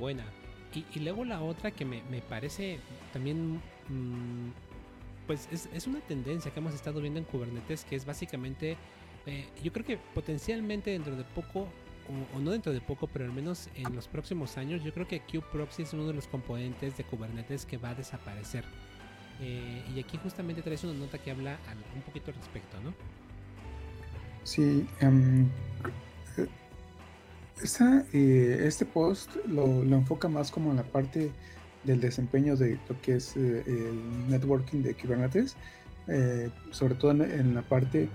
Buena. 0.00 0.24
Y, 0.94 1.00
luego 1.00 1.24
la 1.24 1.42
otra 1.42 1.72
que 1.72 1.84
me, 1.84 2.00
parece 2.28 2.80
también, 3.12 3.60
mm, 3.88 4.50
pues 5.26 5.48
es, 5.52 5.86
una 5.86 6.00
tendencia 6.00 6.50
que 6.52 6.58
hemos 6.58 6.74
estado 6.74 7.00
viendo 7.00 7.18
en 7.18 7.26
Kubernetes, 7.26 7.84
que 7.84 7.96
es 7.96 8.06
básicamente, 8.06 8.76
eh, 9.26 9.46
yo 9.62 9.72
creo 9.72 9.84
que 9.84 9.98
potencialmente 10.14 10.90
dentro 10.90 11.16
de 11.16 11.24
poco 11.24 11.68
o, 12.34 12.40
no 12.40 12.50
dentro 12.50 12.72
de 12.72 12.80
poco, 12.80 13.06
pero 13.08 13.26
al 13.26 13.32
menos 13.32 13.68
en 13.74 13.94
los 13.94 14.08
próximos 14.08 14.56
años, 14.56 14.82
yo 14.82 14.92
creo 14.92 15.06
que 15.06 15.20
Proxy 15.52 15.82
es 15.82 15.92
uno 15.92 16.06
de 16.06 16.14
los 16.14 16.26
componentes 16.26 16.96
de 16.96 17.04
Kubernetes 17.04 17.66
que 17.66 17.76
va 17.76 17.90
a 17.90 17.94
desaparecer. 17.94 18.64
Eh, 19.40 19.84
y 19.94 20.00
aquí 20.00 20.18
justamente 20.18 20.62
traes 20.62 20.82
una 20.84 20.94
nota 20.94 21.18
que 21.18 21.30
habla 21.30 21.58
un 21.94 22.02
poquito 22.02 22.30
al 22.30 22.36
respecto, 22.36 22.80
¿no? 22.80 22.92
Sí, 24.44 24.86
eh, 28.12 28.62
este 28.66 28.84
post 28.84 29.34
lo, 29.46 29.82
enfoca 29.82 30.28
más 30.28 30.50
como 30.50 30.70
en 30.70 30.76
la 30.76 30.84
parte 30.84 31.30
del 31.84 32.00
desempeño 32.00 32.56
de 32.56 32.78
lo 32.88 33.00
que 33.00 33.16
es 33.16 33.36
eh, 33.36 33.62
el 33.66 34.28
networking 34.28 34.82
de 34.82 34.94
Kubernetes, 34.94 35.56
sobre 36.70 36.94
todo 36.94 37.12
en, 37.12 37.54
la 37.54 37.62
parte 37.62 38.08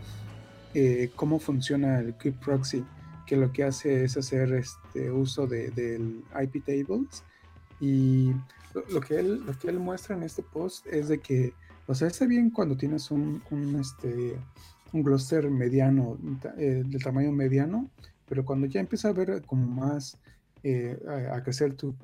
cómo 1.15 1.39
funciona 1.39 1.99
el 1.99 2.13
Proxy 2.13 2.83
que 3.25 3.35
lo 3.35 3.51
que 3.51 3.63
hace 3.63 4.03
es 4.03 4.17
hacer 4.17 4.53
este 4.53 5.11
uso 5.11 5.47
de, 5.47 5.69
del 5.71 6.23
IP 6.41 6.63
tables. 6.63 7.23
Y 7.79 8.31
lo, 8.89 9.01
que 9.01 9.19
él, 9.19 9.43
lo 9.45 9.57
que 9.57 9.69
él 9.69 9.79
muestra 9.79 10.15
en 10.15 10.23
este 10.23 10.43
post 10.43 10.85
es 10.87 11.07
de 11.07 11.19
que, 11.19 11.53
o 11.87 11.95
sea, 11.95 12.07
está 12.07 12.25
bien 12.25 12.49
cuando 12.49 12.77
tienes 12.77 13.11
un, 13.11 13.41
un, 13.51 13.79
este, 13.79 14.37
un 14.93 15.03
cluster 15.03 15.49
mediano, 15.49 16.17
eh, 16.57 16.83
del 16.85 17.03
tamaño 17.03 17.31
mediano, 17.31 17.89
pero 18.27 18.45
cuando 18.45 18.67
ya 18.67 18.79
empieza 18.79 19.09
a 19.09 19.13
ver 19.13 19.41
como 19.45 19.67
más, 19.67 20.17
eh, 20.63 20.97
a, 21.31 21.41
crecer 21.43 21.75
tu, 21.75 21.95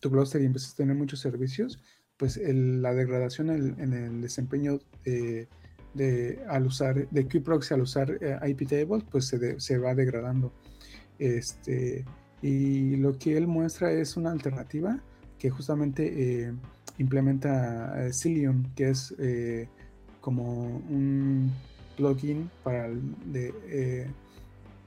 tu 0.00 0.10
cluster 0.10 0.40
y 0.40 0.46
empiezas 0.46 0.72
a 0.72 0.76
tener 0.76 0.96
muchos 0.96 1.20
servicios, 1.20 1.78
pues 2.16 2.40
la 2.42 2.94
degradación 2.94 3.50
en, 3.50 3.92
el 3.92 4.22
desempeño 4.22 4.78
de, 5.04 6.38
al 6.48 6.66
usar 6.66 7.08
de 7.10 7.26
kproxy 7.26 7.74
al 7.74 7.82
usar 7.82 8.18
eh, 8.22 8.38
IP 8.48 8.68
tables, 8.68 9.04
pues 9.10 9.26
se, 9.26 9.60
se, 9.60 9.78
va 9.78 9.94
degradando. 9.94 10.50
Este, 11.18 12.04
y 12.40 12.96
lo 12.96 13.18
que 13.18 13.36
él 13.36 13.46
muestra 13.46 13.92
es 13.92 14.16
una 14.16 14.30
alternativa 14.30 14.98
que 15.38 15.50
justamente 15.50 16.46
eh, 16.46 16.54
implementa 16.96 18.10
Cilium, 18.12 18.64
que 18.74 18.90
es 18.90 19.14
como 20.22 20.78
un 20.88 21.52
plugin 21.98 22.50
para 22.62 22.86
el, 22.86 23.00
de, 23.30 24.08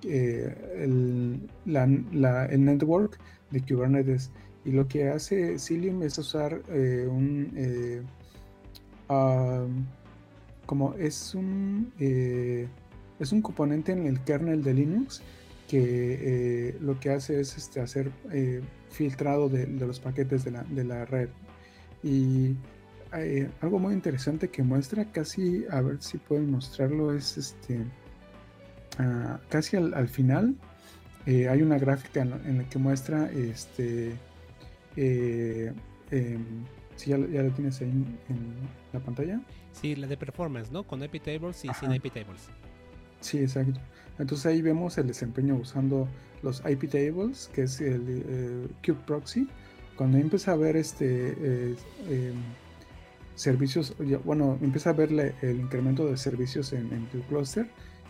el, 0.04 1.50
el 1.66 2.66
network 2.66 3.20
de 3.52 3.62
Kubernetes. 3.62 4.32
Y 4.66 4.72
lo 4.72 4.88
que 4.88 5.10
hace 5.10 5.58
Cilium 5.58 6.04
es 6.04 6.18
usar 6.18 6.62
eh, 6.70 7.08
un 7.10 7.52
eh, 7.56 8.02
como 10.66 10.94
es 10.96 11.34
un 11.34 11.92
eh, 12.00 12.68
es 13.20 13.32
un 13.32 13.42
componente 13.42 13.92
en 13.92 14.06
el 14.06 14.20
kernel 14.22 14.64
de 14.64 14.74
Linux 14.74 15.22
que 15.68 16.76
lo 16.82 17.00
que 17.00 17.12
hace 17.12 17.40
es 17.40 17.56
este, 17.56 17.80
hacer 17.80 18.12
filtrado 18.90 19.50
de, 19.50 19.68
los 19.68 20.00
paquetes 20.00 20.44
de 20.44 20.52
la, 20.52 20.64
de 20.64 20.84
la 20.84 21.06
red. 21.06 21.30
Y 22.02 22.56
algo 23.62 23.78
muy 23.78 23.94
interesante 23.94 24.48
que 24.48 24.64
muestra 24.64 25.06
casi 25.12 25.66
a 25.70 25.82
ver 25.82 26.02
si 26.02 26.18
pueden 26.18 26.50
mostrarlo 26.50 27.14
es 27.14 27.38
este 27.38 27.86
casi 29.50 29.78
al, 29.78 30.08
final 30.08 30.56
hay 31.26 31.62
una 31.62 31.78
gráfica 31.78 32.22
en, 32.22 32.58
la 32.58 32.64
que 32.70 32.80
muestra 32.80 33.30
este 33.32 34.16
eh, 34.96 35.72
em, 36.12 36.66
si 36.96 37.12
ya, 37.12 37.18
lo 37.18 37.52
tienes 37.52 37.80
ahí 37.82 37.88
en, 37.88 38.56
la 38.92 39.00
pantalla. 39.00 39.40
Sí, 39.72 39.96
la 39.96 40.08
de 40.08 40.18
performance, 40.18 40.72
¿no? 40.72 40.84
Con 40.84 41.02
IP 41.02 41.22
tables 41.24 41.64
y 41.64 41.70
sin 41.80 41.94
IP 41.94 42.12
tables. 42.12 42.50
Sí, 43.22 43.38
exacto. 43.40 43.80
Entonces 44.18 44.46
ahí 44.48 44.62
vemos 44.62 44.98
el 44.98 45.08
desempeño 45.08 45.56
usando 45.56 46.10
los 46.44 46.62
IP 46.70 46.90
tables, 46.90 47.50
que 47.54 47.64
es 47.64 47.80
el 47.80 48.04
eh, 48.28 48.94
proxy. 49.06 49.48
Cuando 49.96 50.18
empieza 50.18 50.52
a 50.52 50.56
ver 50.56 50.76
este 50.76 51.36
eh, 51.40 51.76
em, 52.10 52.36
servicios, 53.36 53.96
bueno, 54.26 54.58
empieza 54.62 54.90
a 54.90 54.94
ver 54.94 55.36
el 55.42 55.60
incremento 55.60 56.06
de 56.08 56.18
servicios 56.18 56.74
en, 56.74 57.08
tu 57.08 57.22
cluster, 57.24 57.70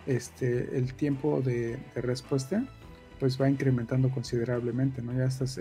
este, 0.10 0.76
el 0.76 0.93
tiempo 0.95 1.39
de, 1.41 1.78
respuesta, 1.95 2.65
pues 3.19 3.39
va 3.39 3.50
incrementando 3.50 4.10
considerablemente, 4.10 5.02
¿no? 5.04 5.13
Ya 5.13 5.26
estás 5.26 5.60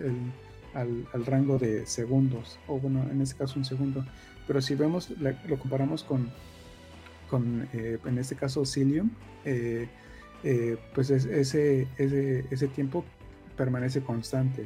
al, 0.75 1.27
rango 1.27 1.59
de 1.59 1.85
segundos, 1.87 2.59
o 2.67 2.79
bueno, 2.79 3.07
en 3.11 3.21
este 3.21 3.37
caso 3.37 3.59
un 3.59 3.65
segundo. 3.65 4.07
Pero 4.47 4.63
si 4.63 4.75
vemos, 4.75 5.11
lo 5.11 5.59
comparamos 5.59 6.03
con, 6.03 6.31
con 7.29 7.69
eh, 7.75 7.99
en 8.07 8.19
este 8.19 8.37
caso 8.37 8.65
Cilium, 8.65 9.11
eh, 9.45 9.87
eh, 10.45 10.79
pues 10.95 11.11
ese, 11.11 11.87
ese, 11.99 12.69
tiempo 12.69 13.05
permanece 13.57 14.01
constante. 14.01 14.65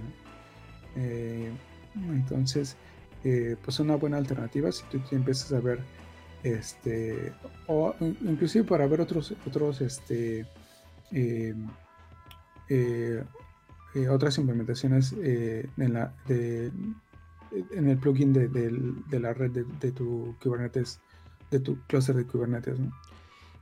entonces, 1.97 2.77
pues 3.65 3.81
una 3.81 3.97
buena 3.97 4.19
alternativa 4.19 4.71
si 4.71 4.85
tú 4.85 5.01
empiezas 5.11 5.53
a 5.53 5.61
ver, 5.61 5.81
este, 6.43 7.33
o 7.67 7.95
inclusive 8.01 8.65
para 8.65 8.87
ver 8.87 9.01
otros, 9.01 9.35
otros, 9.47 9.81
este, 9.81 10.47
eh, 11.11 11.65
otras 14.11 14.39
implementaciones 14.39 15.15
eh, 15.23 15.69
en, 15.77 15.93
la, 15.93 16.15
en 16.29 17.89
el 17.89 17.99
plugin 17.99 18.33
de, 18.33 19.21
la 19.21 19.35
red 19.35 19.51
de, 19.51 19.93
tu 19.93 20.37
Kubernetes, 20.43 21.01
de 21.51 21.61
tu 21.61 21.79
cluster 21.87 22.17
de 22.17 22.27
Kubernetes. 22.27 22.79
¿no? 22.79 22.93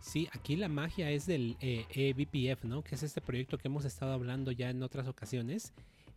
Sí, 0.00 0.28
aquí 0.32 0.56
la 0.56 0.68
magia 0.68 1.10
es 1.10 1.26
del 1.26 1.56
eh, 1.60 1.84
eBPF, 1.90 2.64
¿no? 2.64 2.82
Que 2.82 2.94
es 2.94 3.02
este 3.02 3.20
proyecto 3.20 3.58
que 3.58 3.68
hemos 3.68 3.84
estado 3.84 4.12
hablando 4.12 4.50
ya 4.50 4.70
en 4.70 4.82
otras 4.82 5.06
ocasiones. 5.06 5.72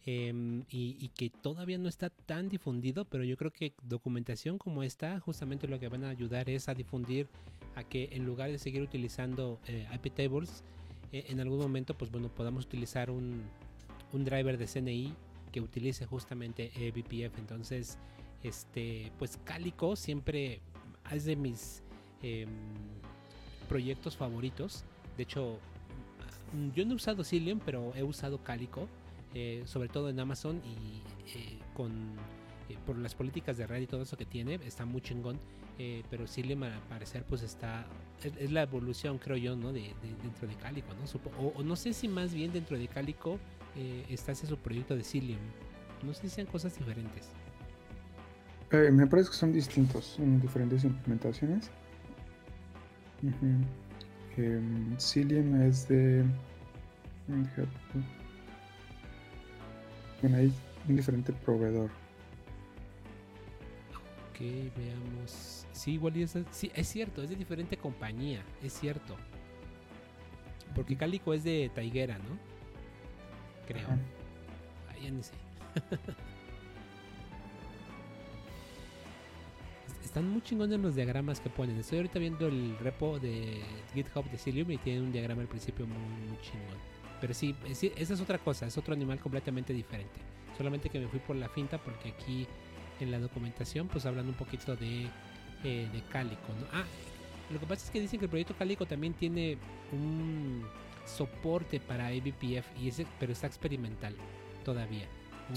Em, 0.06 0.64
y, 0.70 1.08
que 1.16 1.30
todavía 1.30 1.78
no 1.78 1.88
está 1.88 2.10
tan 2.10 2.50
difundido, 2.50 3.06
pero 3.06 3.24
yo 3.24 3.38
creo 3.38 3.52
que 3.52 3.74
documentación 3.84 4.58
como 4.58 4.84
esta 4.84 5.20
justamente 5.22 5.68
lo 5.68 5.80
que 5.80 5.88
van 5.88 6.04
a 6.04 6.10
ayudar 6.10 6.50
es 6.50 6.68
a 6.68 6.74
difundir 6.74 7.30
a 7.76 7.86
que 7.86 8.10
en 8.12 8.26
lugar 8.26 8.52
de 8.52 8.60
seguir 8.60 8.82
utilizando 8.82 9.62
IP 9.94 10.14
tables, 10.14 10.64
en 11.14 11.40
algún 11.40 11.60
momento 11.60 11.96
pues 11.96 12.12
bueno 12.12 12.28
podamos 12.28 12.66
utilizar 12.66 13.10
un, 13.10 13.44
un 14.12 14.26
driver 14.26 14.58
de 14.58 14.68
CNI 14.68 15.14
que 15.54 15.62
utilice 15.62 16.06
justamente 16.06 16.72
BPF. 16.94 17.38
Entonces, 17.40 17.98
este, 18.44 19.12
pues 19.20 19.38
Calico 19.46 19.96
siempre 19.96 20.60
es 21.12 21.24
de 21.24 21.38
mis 21.38 21.82
em, 22.22 22.50
proyectos 23.70 24.18
favoritos. 24.18 24.84
De 25.16 25.24
hecho, 25.24 25.60
yo 26.76 26.86
no 26.86 26.92
he 26.92 26.96
usado 26.96 27.24
Cilium, 27.24 27.60
pero 27.64 27.94
he 27.96 28.04
usado 28.04 28.44
Calico, 28.44 28.88
eh, 29.34 29.64
sobre 29.66 29.90
todo 29.90 30.10
en 30.10 30.20
Amazon 30.20 30.62
y 30.66 31.02
eh, 31.38 31.60
con 31.74 31.92
eh, 32.70 32.78
por 32.86 32.98
las 32.98 33.16
políticas 33.16 33.58
de 33.58 33.68
red 33.68 33.82
y 33.82 33.88
todo 33.88 34.04
eso 34.04 34.18
que 34.18 34.26
tiene, 34.26 34.56
está 34.66 34.86
muy 34.86 35.02
chingón. 35.02 35.40
pero 36.10 36.28
Cilium 36.28 36.64
al 36.64 36.80
parecer 36.88 37.24
pues 37.28 37.42
está 37.42 37.86
es, 38.24 38.52
la 38.52 38.62
evolución 38.62 39.18
creo 39.18 39.38
yo 39.38 39.56
no 39.56 39.74
de, 39.74 39.92
dentro 40.22 40.48
de 40.48 40.56
Calico 40.56 40.90
no 40.94 41.52
o, 41.58 41.64
no 41.64 41.76
sé 41.76 41.94
si 41.94 42.08
más 42.08 42.32
bien 42.34 42.54
dentro 42.54 42.78
de 42.78 42.88
Calico 42.88 43.40
eh, 43.76 44.06
está 44.10 44.34
ese 44.34 44.46
su 44.46 44.58
proyecto 44.58 44.96
de 44.96 45.04
Cilium. 45.04 45.40
No 46.04 46.14
sé 46.14 46.24
si 46.24 46.30
sean 46.30 46.48
cosas 46.48 46.78
diferentes. 46.78 47.30
Me 48.72 49.06
parece 49.06 49.30
que 49.30 49.36
son 49.36 49.54
distintos, 49.54 50.06
son 50.06 50.42
diferentes 50.42 50.84
implementaciones. 50.84 51.70
Em, 54.36 54.98
Cilium 54.98 55.62
es 55.62 55.88
de. 55.88 56.24
Bueno, 60.24 60.38
hay 60.38 60.52
un 60.88 60.96
diferente 60.96 61.34
proveedor. 61.34 61.92
Ok, 64.30 64.40
veamos. 64.40 65.68
Sí, 65.74 65.92
igual 65.96 66.16
es, 66.16 66.38
sí, 66.52 66.72
es 66.74 66.88
cierto, 66.88 67.22
es 67.22 67.30
de 67.30 67.36
diferente 67.36 67.76
compañía, 67.76 68.42
es 68.64 68.72
cierto. 68.72 69.18
Porque 70.74 70.96
Calico 70.96 71.34
es 71.34 71.44
de 71.44 71.70
Taiguera, 71.76 72.18
¿no? 72.20 72.40
creo. 73.68 73.88
Ahí 74.90 75.12
ni 75.12 75.24
sé. 75.24 75.34
Están 80.06 80.30
muy 80.30 80.42
chingones 80.42 80.80
los 80.80 80.96
diagramas 80.96 81.42
que 81.42 81.50
ponen. 81.50 81.78
Estoy 81.80 81.98
ahorita 81.98 82.20
viendo 82.20 82.48
el 82.48 82.78
repo 82.80 83.20
de 83.20 83.62
GitHub 83.94 84.24
de 84.32 84.38
Cilium 84.38 84.72
y 84.72 84.78
tiene 84.78 85.02
un 85.02 85.12
diagrama 85.12 85.42
al 85.42 85.50
principio 85.50 85.86
muy, 85.86 85.98
muy 85.98 86.40
chingón. 86.40 86.93
Pero 87.24 87.34
sí, 87.34 87.56
esa 87.66 88.14
es 88.16 88.20
otra 88.20 88.38
cosa, 88.38 88.68
es 88.68 88.78
otro 88.78 88.94
animal 88.94 89.18
completamente 89.18 89.72
diferente. 89.72 90.20
Solamente 90.58 90.90
que 90.90 91.00
me 91.00 91.08
fui 91.08 91.20
por 91.20 91.38
la 91.38 91.48
finta 91.48 91.78
porque 91.78 92.10
aquí 92.10 92.46
en 93.00 93.12
la 93.12 93.18
documentación 93.18 93.88
pues 93.88 94.06
hablan 94.06 94.28
un 94.28 94.34
poquito 94.34 94.76
de, 94.76 95.06
eh, 95.64 95.88
de 95.90 96.02
Calico. 96.12 96.52
Ah, 96.74 96.84
lo 97.50 97.62
que 97.62 97.66
pasa 97.66 97.86
es 97.86 97.92
que 97.92 98.02
dicen 98.02 98.20
que 98.20 98.26
el 98.26 98.30
proyecto 98.30 98.58
Calico 98.58 98.86
también 98.86 99.14
tiene 99.14 99.58
un 99.94 100.66
soporte 101.06 101.80
para 101.80 102.08
ABPF, 102.08 102.66
y 102.78 102.90
ese, 102.90 103.08
pero 103.22 103.32
está 103.32 103.48
experimental 103.48 104.14
todavía. 104.66 105.08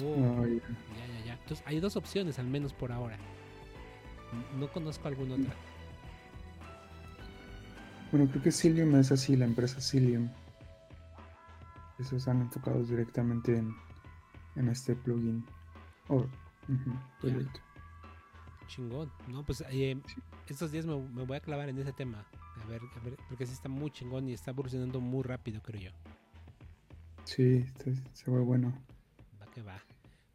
Oh, 0.04 0.46
ya. 0.46 0.54
ya, 0.54 1.24
ya, 1.26 1.32
Entonces 1.32 1.66
hay 1.66 1.80
dos 1.80 1.96
opciones 1.96 2.38
al 2.38 2.46
menos 2.46 2.72
por 2.74 2.92
ahora. 2.92 3.18
No 4.56 4.70
conozco 4.70 5.08
alguna 5.08 5.34
otra. 5.34 5.52
Bueno, 8.12 8.28
creo 8.30 8.40
que 8.44 8.52
Cilium 8.52 8.94
es 8.94 9.10
así, 9.10 9.34
la 9.34 9.46
empresa 9.46 9.80
Cilium. 9.80 10.28
Esos 11.98 12.14
están 12.14 12.42
enfocados 12.42 12.88
directamente 12.88 13.56
en, 13.56 13.74
en 14.56 14.68
este 14.68 14.94
plugin. 14.94 15.44
Oh, 16.08 16.26
Chingón, 18.66 19.10
¿no? 19.28 19.44
Pues 19.44 19.64
eh, 19.70 19.96
estos 20.48 20.72
días 20.72 20.84
me, 20.86 20.96
me, 20.96 21.24
voy 21.24 21.36
a 21.36 21.40
clavar 21.40 21.68
en 21.68 21.78
ese 21.78 21.92
tema. 21.92 22.26
A 22.62 22.66
ver, 22.66 22.82
a 22.96 23.04
ver, 23.04 23.16
porque 23.28 23.46
sí 23.46 23.52
está 23.52 23.68
muy 23.68 23.90
chingón 23.90 24.28
y 24.28 24.32
está 24.32 24.50
evolucionando 24.50 25.00
muy 25.00 25.22
rápido, 25.22 25.62
creo 25.62 25.80
yo. 25.80 25.90
Sí, 27.24 27.64
se 28.12 28.30
ve 28.30 28.40
bueno. 28.40 28.72
Va 29.40 29.46
que 29.46 29.62
va. 29.62 29.80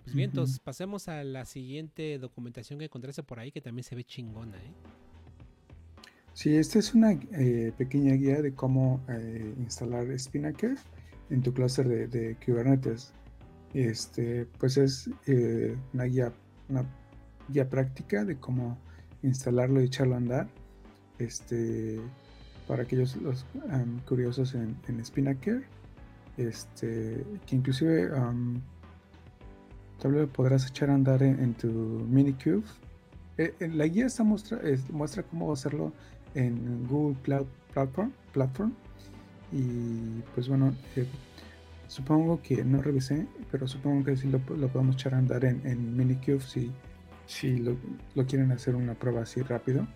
Pues 0.04 0.16
bien, 0.16 0.30
entonces 0.30 0.60
pasemos 0.60 1.08
a 1.08 1.24
la 1.24 1.46
siguiente 1.46 2.18
documentación 2.18 2.80
que 2.80 2.86
encontraste 2.86 3.22
por 3.24 3.40
ahí 3.40 3.52
que 3.52 3.62
también 3.62 3.84
se 3.84 3.96
ve 3.96 4.04
chingona, 4.04 4.58
¿eh? 4.58 4.74
Sí, 6.34 6.56
esta 6.56 6.80
es 6.80 6.94
una 6.96 7.12
eh, 7.12 7.74
pequeña 7.78 8.14
guía 8.14 8.42
de 8.42 8.54
cómo 8.54 9.04
eh, 9.10 9.54
instalar 9.60 10.08
Spinnaker 10.18 10.78
en 11.32 11.42
tu 11.42 11.54
cluster 11.54 11.88
de, 11.88 12.38
Kubernetes. 12.46 13.14
Este, 13.74 14.46
pues 14.60 14.78
es 14.78 15.10
eh, 15.28 15.76
una 15.94 16.04
guía, 16.04 16.34
una 16.70 16.84
guía 17.48 17.70
práctica 17.70 18.26
de 18.26 18.36
cómo 18.36 18.78
instalarlo 19.24 19.82
y 19.82 19.86
echarlo 19.86 20.16
a 20.16 20.18
andar. 20.18 20.48
Este, 21.18 22.00
para 22.68 22.84
aquellos 22.84 23.16
los 23.18 23.46
curiosos 24.08 24.56
en, 24.56 24.76
en 24.88 25.04
Spinnaker, 25.04 25.64
este, 26.38 27.24
que 27.46 27.56
inclusive 27.56 28.10
tal 30.00 30.28
podrás 30.30 30.68
echar 30.68 30.90
a 30.90 30.96
andar 30.96 31.24
en, 31.24 31.54
tu 31.54 31.68
Minikube. 31.68 32.64
Eh, 33.38 33.54
la 33.74 33.88
guía 33.88 34.08
está 34.08 34.24
muestra, 34.24 34.60
muestra 34.90 35.24
cómo 35.24 35.52
hacerlo 35.52 35.94
en 36.34 36.88
Google 36.88 37.18
Cloud 37.24 37.48
Platform, 37.74 38.12
platform 38.34 38.74
y 39.52 40.22
pues 40.34 40.48
bueno, 40.48 40.74
eh, 40.96 41.06
supongo 41.88 42.42
que 42.42 42.64
no 42.64 42.82
revisé, 42.82 43.28
pero 43.52 43.68
supongo 43.68 44.06
que 44.06 44.18
sí 44.18 44.30
lo, 44.30 44.40
podemos 44.40 44.96
echar 44.96 45.14
a 45.14 45.18
andar 45.18 45.44
en, 45.46 45.62
en 45.66 45.96
Minikube 45.98 46.40
si, 46.42 46.72
si 47.28 47.58
lo, 47.58 47.76
quieren 48.28 48.52
hacer 48.52 48.76
una 48.76 48.94
prueba 48.94 49.24
así 49.24 49.42
rápido. 49.42 49.88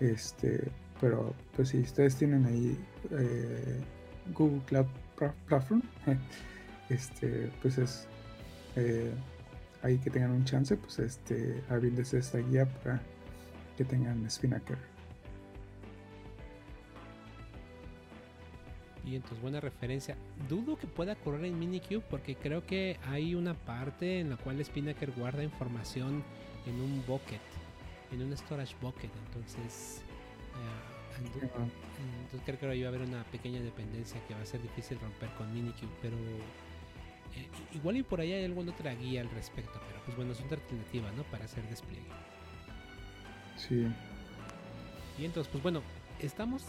Este, 0.00 0.70
pero 1.00 1.34
pues 1.56 1.70
si 1.70 1.80
ustedes 1.80 2.16
tienen 2.16 2.46
ahí 2.46 2.78
eh, 3.10 3.80
Google 4.32 4.60
Cloud 4.66 4.86
Platform, 5.46 5.82
este, 6.88 7.50
pues 7.62 7.78
es 7.78 8.06
eh, 8.76 9.12
ahí 9.82 9.98
que 9.98 10.10
tengan 10.10 10.30
un 10.30 10.44
chance, 10.44 10.76
pues 10.76 10.98
este, 11.00 11.62
esta 12.12 12.38
guía 12.38 12.66
para 12.66 13.00
que 13.76 13.84
tengan 13.84 14.28
Spinnaker. 14.30 14.97
Y 19.08 19.16
entonces 19.16 19.40
buena 19.40 19.60
referencia. 19.60 20.16
Dudo 20.48 20.76
que 20.76 20.86
pueda 20.86 21.14
correr 21.14 21.46
en 21.46 21.58
Minikube 21.58 22.00
porque 22.10 22.34
creo 22.36 22.66
que 22.66 22.98
hay 23.06 23.34
una 23.34 23.54
parte 23.54 24.20
en 24.20 24.28
la 24.28 24.36
cual 24.36 24.62
Spinnaker 24.62 25.12
guarda 25.12 25.42
información 25.42 26.22
en 26.66 26.74
un 26.80 27.02
bucket, 27.06 27.40
en 28.12 28.22
un 28.22 28.36
storage 28.36 28.74
bucket. 28.82 29.10
Entonces, 29.26 30.02
eh, 30.56 31.24
entonces 31.24 32.42
creo 32.44 32.58
que 32.58 32.66
ahí 32.66 32.82
va 32.82 32.88
a 32.88 32.90
haber 32.90 33.08
una 33.08 33.24
pequeña 33.24 33.60
dependencia 33.60 34.20
que 34.26 34.34
va 34.34 34.42
a 34.42 34.46
ser 34.46 34.60
difícil 34.60 34.98
romper 35.00 35.30
con 35.38 35.54
Minikube, 35.54 35.90
pero 36.02 36.16
eh, 36.16 37.48
igual 37.72 37.96
y 37.96 38.02
por 38.02 38.20
ahí 38.20 38.34
hay 38.34 38.44
alguna 38.44 38.72
otra 38.72 38.94
guía 38.94 39.22
al 39.22 39.30
respecto, 39.30 39.80
pero 39.88 40.04
pues 40.04 40.16
bueno, 40.18 40.32
es 40.32 40.40
una 40.40 40.50
alternativa, 40.52 41.10
¿no? 41.12 41.22
Para 41.24 41.46
hacer 41.46 41.64
despliegue. 41.70 42.04
Sí. 43.56 43.86
Y 45.18 45.24
entonces, 45.24 45.50
pues 45.50 45.62
bueno, 45.62 45.80
estamos 46.20 46.62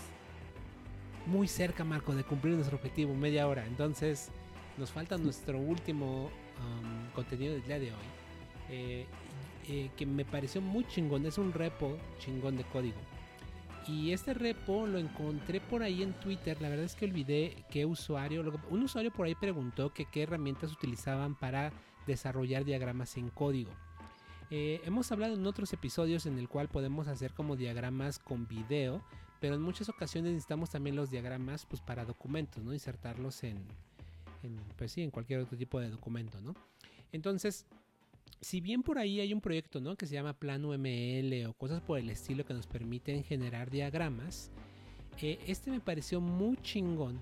muy 1.29 1.47
cerca, 1.47 1.83
Marco, 1.83 2.13
de 2.15 2.23
cumplir 2.23 2.55
nuestro 2.55 2.77
objetivo, 2.77 3.13
media 3.13 3.47
hora. 3.47 3.65
Entonces, 3.65 4.31
nos 4.77 4.91
falta 4.91 5.17
nuestro 5.17 5.59
último 5.59 6.25
um, 6.25 7.11
contenido 7.13 7.53
del 7.53 7.63
día 7.63 7.79
de 7.79 7.91
hoy. 7.91 8.07
Eh, 8.69 9.05
eh, 9.67 9.91
que 9.95 10.05
me 10.05 10.25
pareció 10.25 10.61
muy 10.61 10.85
chingón. 10.87 11.25
Es 11.25 11.37
un 11.37 11.53
repo 11.53 11.97
chingón 12.19 12.57
de 12.57 12.63
código. 12.63 12.97
Y 13.87 14.11
este 14.11 14.33
repo 14.33 14.87
lo 14.87 14.97
encontré 14.97 15.61
por 15.61 15.83
ahí 15.83 16.03
en 16.03 16.13
Twitter. 16.13 16.61
La 16.61 16.69
verdad 16.69 16.85
es 16.85 16.95
que 16.95 17.05
olvidé 17.05 17.63
qué 17.71 17.85
usuario. 17.85 18.43
Un 18.69 18.83
usuario 18.83 19.11
por 19.11 19.27
ahí 19.27 19.35
preguntó 19.35 19.93
que 19.93 20.05
qué 20.05 20.23
herramientas 20.23 20.71
utilizaban 20.71 21.35
para 21.35 21.71
desarrollar 22.05 22.65
diagramas 22.65 23.15
en 23.17 23.29
código. 23.29 23.71
Eh, 24.51 24.81
hemos 24.85 25.11
hablado 25.11 25.35
en 25.35 25.45
otros 25.45 25.71
episodios 25.73 26.25
en 26.25 26.39
el 26.39 26.49
cual 26.49 26.69
podemos 26.69 27.07
hacer 27.07 27.33
como 27.33 27.55
diagramas 27.55 28.17
con 28.17 28.47
video, 28.47 29.03
pero 29.39 29.55
en 29.55 29.61
muchas 29.61 29.89
ocasiones 29.89 30.33
necesitamos 30.33 30.69
también 30.69 30.95
los 30.95 31.09
diagramas 31.09 31.65
pues, 31.65 31.81
para 31.81 32.05
documentos, 32.05 32.63
¿no? 32.63 32.73
Insertarlos 32.73 33.43
en, 33.43 33.57
pues 34.77 34.91
sí, 34.91 35.01
en 35.01 35.11
cualquier 35.11 35.39
otro 35.39 35.57
tipo 35.57 35.79
de 35.79 35.89
documento, 35.89 36.39
¿no? 36.41 36.55
Entonces, 37.11 37.65
si 38.41 38.61
bien 38.61 38.83
por 38.83 38.97
ahí 38.97 39.19
hay 39.19 39.33
un 39.33 39.41
proyecto, 39.41 39.81
¿no? 39.81 39.95
Que 39.95 40.05
se 40.05 40.13
llama 40.13 40.33
Plano 40.33 40.77
ML 40.77 41.45
o 41.47 41.53
cosas 41.53 41.81
por 41.81 41.99
el 41.99 42.09
estilo 42.09 42.45
que 42.45 42.53
nos 42.53 42.67
permiten 42.67 43.23
generar 43.23 43.69
diagramas, 43.69 44.51
eh, 45.21 45.39
este 45.47 45.71
me 45.71 45.79
pareció 45.79 46.21
muy 46.21 46.57
chingón 46.57 47.19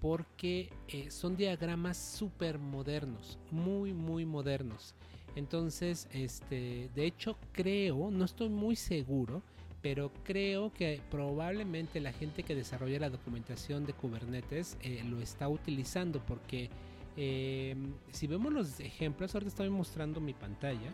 porque 0.00 0.70
eh, 0.88 1.10
son 1.10 1.36
diagramas 1.36 1.96
súper 1.96 2.58
modernos, 2.58 3.38
muy, 3.50 3.92
muy 3.92 4.26
modernos. 4.26 4.94
Entonces, 5.34 6.08
este, 6.12 6.90
de 6.94 7.06
hecho 7.06 7.36
creo, 7.52 8.10
no 8.10 8.24
estoy 8.24 8.50
muy 8.50 8.76
seguro, 8.76 9.42
pero 9.84 10.10
creo 10.24 10.72
que 10.72 11.02
probablemente 11.10 12.00
la 12.00 12.14
gente 12.14 12.42
que 12.42 12.54
desarrolla 12.54 12.98
la 12.98 13.10
documentación 13.10 13.84
de 13.84 13.92
Kubernetes 13.92 14.78
eh, 14.80 15.02
lo 15.04 15.20
está 15.20 15.46
utilizando 15.46 16.24
porque 16.24 16.70
eh, 17.18 17.76
si 18.10 18.26
vemos 18.26 18.50
los 18.50 18.80
ejemplos, 18.80 19.34
ahorita 19.34 19.50
estoy 19.50 19.68
mostrando 19.68 20.22
mi 20.22 20.32
pantalla, 20.32 20.88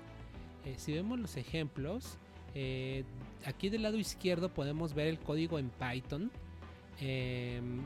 eh, 0.65 0.75
si 0.77 0.93
vemos 0.93 1.21
los 1.21 1.37
ejemplos, 1.37 2.19
aquí 3.45 3.69
del 3.69 3.85
lado 3.85 3.97
izquierdo 3.97 4.53
podemos 4.53 4.93
ver 4.93 5.07
el 5.07 5.21
código 5.21 5.61
en 5.61 5.71
Python 5.71 6.33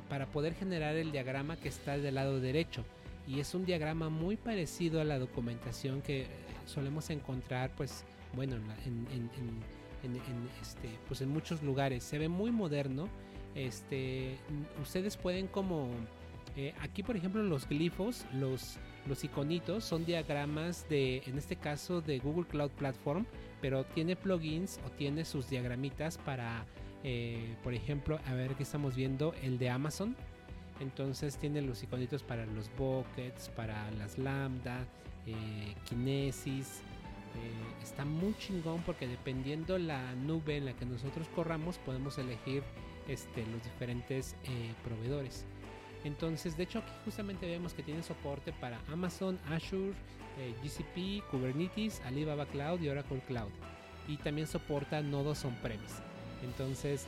para 0.09 0.25
poder 0.33 0.55
generar 0.55 0.97
el 0.97 1.13
diagrama 1.13 1.59
que 1.59 1.69
está 1.69 1.99
del 1.99 2.15
lado 2.15 2.41
derecho. 2.41 2.83
Y 3.29 3.41
es 3.41 3.55
un 3.55 3.67
diagrama 3.67 4.09
muy 4.09 4.39
parecido 4.39 5.03
a 5.03 5.05
la 5.05 5.19
documentación 5.19 6.01
que 6.01 6.27
solemos 6.65 7.11
encontrar 7.11 7.75
pues 7.77 8.05
bueno 8.33 8.57
en, 8.57 8.63
en 8.87 9.07
en, 9.13 9.84
este, 10.61 10.89
pues 11.09 11.21
en 11.21 11.31
muchos 11.31 11.63
lugares. 11.63 12.05
Se 12.05 12.19
ve 12.19 12.29
muy 12.29 12.51
moderno. 12.51 13.09
Este, 13.55 14.37
ustedes 14.83 15.17
pueden 15.17 15.47
como 15.47 15.89
eh, 16.57 16.73
aquí 16.81 17.03
por 17.03 17.17
ejemplo 17.17 17.43
los 17.43 17.69
glifos, 17.69 18.25
los, 18.33 18.77
los 19.07 19.25
iconitos 19.25 19.85
son 19.85 20.05
diagramas 20.05 20.89
de, 20.89 21.23
en 21.27 21.37
este 21.37 21.57
caso 21.57 22.01
de 22.01 22.19
Google 22.19 22.47
Cloud 22.47 22.71
Platform, 22.71 23.27
pero 23.61 23.85
tiene 23.85 24.15
plugins 24.15 24.79
o 24.87 24.91
tiene 24.91 25.25
sus 25.25 25.51
diagramitas 25.51 26.17
para, 26.19 26.65
eh, 27.03 27.57
por 27.65 27.75
ejemplo, 27.75 28.21
a 28.27 28.35
ver 28.35 28.55
que 28.55 28.63
estamos 28.63 28.95
viendo 28.95 29.35
el 29.43 29.59
de 29.59 29.71
Amazon. 29.71 30.17
Entonces 30.81 31.37
tiene 31.39 31.63
los 31.63 31.83
iconitos 31.83 32.23
para 32.23 32.47
los 32.47 32.71
buckets, 32.77 33.49
para 33.51 33.91
las 33.93 34.19
lambda, 34.19 34.85
eh, 35.27 35.75
kinesis, 35.89 36.83
eh, 37.35 37.83
está 37.83 38.05
muy 38.05 38.35
chingón 38.39 38.83
porque 38.85 39.07
dependiendo 39.07 39.79
la 39.79 40.15
nube 40.15 40.57
en 40.57 40.67
la 40.67 40.73
que 40.75 40.87
nosotros 40.87 41.29
corramos 41.35 41.79
podemos 41.79 42.19
elegir 42.19 42.63
este, 43.09 43.47
los 43.47 43.63
diferentes 43.63 44.37
eh, 44.45 44.73
proveedores. 44.85 45.45
Entonces, 46.05 46.57
de 46.57 46.65
hecho 46.65 46.81
aquí 46.81 46.93
justamente 47.05 47.47
vemos 47.47 47.73
que 47.73 47.83
tiene 47.83 48.03
soporte 48.03 48.53
para 48.53 48.81
Amazon, 48.93 49.39
Azure, 49.51 49.95
eh, 50.39 50.55
GCP, 50.63 51.27
Kubernetes, 51.31 52.01
Alibaba 52.05 52.47
Cloud 52.47 52.81
y 52.81 52.89
Oracle 52.89 53.21
Cloud. 53.27 53.51
Y 54.07 54.19
también 54.19 54.47
soporta 54.47 55.01
nodos 55.03 55.45
on-premise. 55.45 56.03
Entonces, 56.43 57.07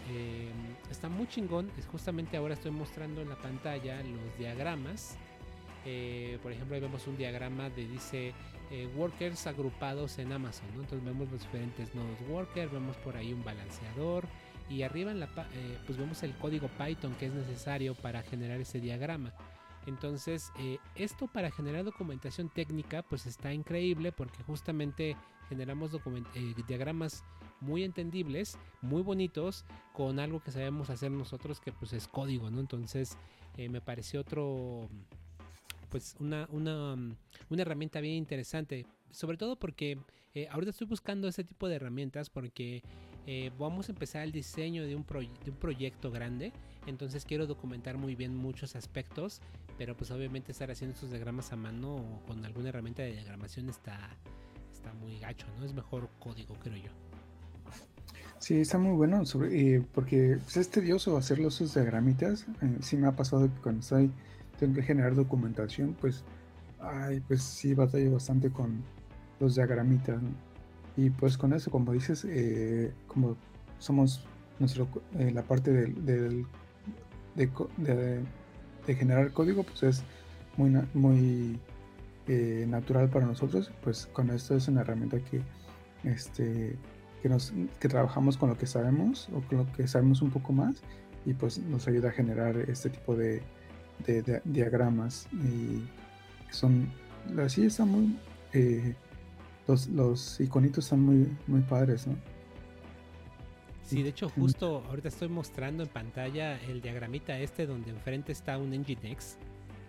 está 0.90 1.10
muy 1.10 1.28
chingón. 1.28 1.70
Justamente 1.92 2.38
ahora 2.38 2.54
estoy 2.54 2.70
mostrando 2.70 3.20
en 3.20 3.28
la 3.28 3.36
pantalla 3.36 4.02
los 4.02 4.38
diagramas. 4.38 5.18
Por 6.42 6.52
ejemplo, 6.52 6.74
ahí 6.74 6.80
vemos 6.80 7.06
un 7.06 7.16
diagrama 7.16 7.70
de 7.70 7.86
dice 7.86 8.34
eh, 8.70 8.88
workers 8.96 9.46
agrupados 9.46 10.18
en 10.18 10.32
Amazon. 10.32 10.66
Entonces 10.70 11.04
vemos 11.04 11.30
los 11.30 11.40
diferentes 11.40 11.94
nodos 11.94 12.18
worker, 12.28 12.68
vemos 12.68 12.96
por 12.96 13.16
ahí 13.16 13.32
un 13.32 13.44
balanceador 13.44 14.26
y 14.68 14.82
arriba 14.82 15.12
en 15.12 15.20
la, 15.20 15.26
eh, 15.54 15.78
pues 15.86 15.96
vemos 15.96 16.20
el 16.24 16.36
código 16.36 16.68
Python 16.76 17.14
que 17.14 17.26
es 17.26 17.32
necesario 17.32 17.94
para 17.94 18.22
generar 18.22 18.60
ese 18.60 18.80
diagrama. 18.80 19.32
Entonces 19.86 20.50
eh, 20.58 20.78
esto 20.96 21.28
para 21.28 21.52
generar 21.52 21.84
documentación 21.84 22.48
técnica 22.48 23.02
pues 23.02 23.26
está 23.26 23.52
increíble 23.52 24.10
porque 24.10 24.42
justamente 24.42 25.16
generamos 25.48 25.92
diagramas 26.66 27.22
muy 27.60 27.84
entendibles, 27.84 28.58
muy 28.82 29.02
bonitos, 29.02 29.64
con 29.92 30.18
algo 30.18 30.40
que 30.40 30.50
sabemos 30.50 30.90
hacer 30.90 31.12
nosotros 31.12 31.60
que 31.60 31.70
pues 31.70 31.92
es 31.92 32.08
código, 32.08 32.50
¿no? 32.50 32.58
Entonces 32.58 33.16
me 33.56 33.80
pareció 33.80 34.20
otro 34.20 34.88
pues 35.88 36.16
una, 36.18 36.48
una, 36.50 36.96
mm, 36.96 37.16
una 37.50 37.62
herramienta 37.62 38.00
bien 38.00 38.14
interesante. 38.14 38.86
Sobre 39.10 39.36
todo 39.36 39.56
porque 39.56 39.98
eh, 40.34 40.48
ahorita 40.50 40.70
estoy 40.70 40.86
buscando 40.86 41.28
ese 41.28 41.44
tipo 41.44 41.68
de 41.68 41.76
herramientas 41.76 42.28
porque 42.28 42.82
eh, 43.26 43.50
vamos 43.58 43.88
a 43.88 43.92
empezar 43.92 44.22
el 44.22 44.32
diseño 44.32 44.84
de 44.84 44.94
un, 44.94 45.06
de 45.06 45.50
un 45.50 45.56
proyecto 45.56 46.10
grande. 46.10 46.52
Entonces 46.86 47.24
quiero 47.24 47.46
documentar 47.46 47.96
muy 47.96 48.14
bien 48.14 48.36
muchos 48.36 48.76
aspectos. 48.76 49.40
Pero 49.78 49.96
pues 49.96 50.10
obviamente 50.10 50.52
estar 50.52 50.70
haciendo 50.70 50.94
estos 50.94 51.10
diagramas 51.10 51.52
a 51.52 51.56
mano 51.56 51.96
o 51.96 52.22
con 52.26 52.44
alguna 52.44 52.70
herramienta 52.70 53.02
de 53.02 53.12
diagramación 53.12 53.68
está, 53.68 54.16
está 54.72 54.92
muy 54.94 55.18
gacho, 55.18 55.46
¿no? 55.58 55.64
Es 55.64 55.74
mejor 55.74 56.08
código, 56.18 56.54
creo 56.54 56.76
yo. 56.76 56.90
Sí, 58.38 58.60
está 58.60 58.78
muy 58.78 58.92
bueno, 58.92 59.24
sobre, 59.26 59.80
porque 59.94 60.38
pues, 60.44 60.56
es 60.56 60.70
tedioso 60.70 61.16
hacer 61.16 61.38
los 61.38 61.74
diagramitas. 61.74 62.46
Eh, 62.62 62.78
sí 62.80 62.96
me 62.96 63.06
ha 63.06 63.16
pasado 63.16 63.52
que 63.52 63.60
cuando 63.60 63.80
estoy 63.80 64.10
tengo 64.58 64.74
que 64.74 64.82
generar 64.82 65.14
documentación, 65.14 65.96
pues, 66.00 66.24
ay, 66.80 67.20
pues 67.20 67.42
sí 67.42 67.74
batallo 67.74 68.12
bastante 68.12 68.50
con 68.50 68.82
los 69.40 69.54
diagramitas. 69.54 70.20
Y 70.96 71.10
pues 71.10 71.36
con 71.36 71.52
eso, 71.52 71.70
como 71.70 71.92
dices, 71.92 72.24
eh, 72.28 72.92
como 73.06 73.36
somos 73.78 74.24
nuestro, 74.58 74.88
eh, 75.18 75.30
la 75.30 75.42
parte 75.42 75.70
del, 75.70 76.46
de, 77.34 78.24
generar 78.86 79.32
código, 79.32 79.62
pues 79.62 79.82
es 79.82 80.02
muy, 80.56 80.70
muy 80.94 81.60
eh, 82.28 82.64
natural 82.68 83.10
para 83.10 83.26
nosotros. 83.26 83.70
Pues 83.82 84.06
con 84.06 84.30
esto 84.30 84.56
es 84.56 84.68
una 84.68 84.80
herramienta 84.80 85.18
que, 85.20 85.42
este, 86.04 86.76
que, 87.22 87.28
nos, 87.28 87.52
que 87.78 87.88
trabajamos 87.88 88.38
con 88.38 88.48
lo 88.48 88.56
que 88.56 88.66
sabemos 88.66 89.28
o 89.34 89.42
con 89.42 89.58
lo 89.58 89.72
que 89.72 89.86
sabemos 89.86 90.22
un 90.22 90.30
poco 90.30 90.52
más 90.52 90.82
y 91.26 91.34
pues 91.34 91.58
nos 91.58 91.86
ayuda 91.88 92.08
a 92.08 92.12
generar 92.12 92.56
este 92.56 92.88
tipo 92.88 93.16
de, 93.16 93.42
de, 94.04 94.40
diagramas 94.44 95.26
y 95.32 95.82
son 96.50 96.90
así 97.38 97.66
está 97.66 97.84
muy 97.84 98.16
eh, 98.52 98.94
los, 99.66 99.88
los 99.88 100.40
iconitos 100.40 100.84
están 100.84 101.00
muy, 101.00 101.28
muy 101.46 101.60
padres, 101.62 102.06
¿no? 102.06 102.16
Sí, 103.84 104.02
de 104.02 104.08
hecho, 104.08 104.28
justo 104.30 104.82
ahorita 104.88 105.08
estoy 105.08 105.28
mostrando 105.28 105.84
en 105.84 105.88
pantalla 105.88 106.60
el 106.62 106.80
diagramita 106.80 107.38
este 107.38 107.66
donde 107.66 107.90
enfrente 107.90 108.32
está 108.32 108.58
un 108.58 108.70
Nginx 108.70 109.36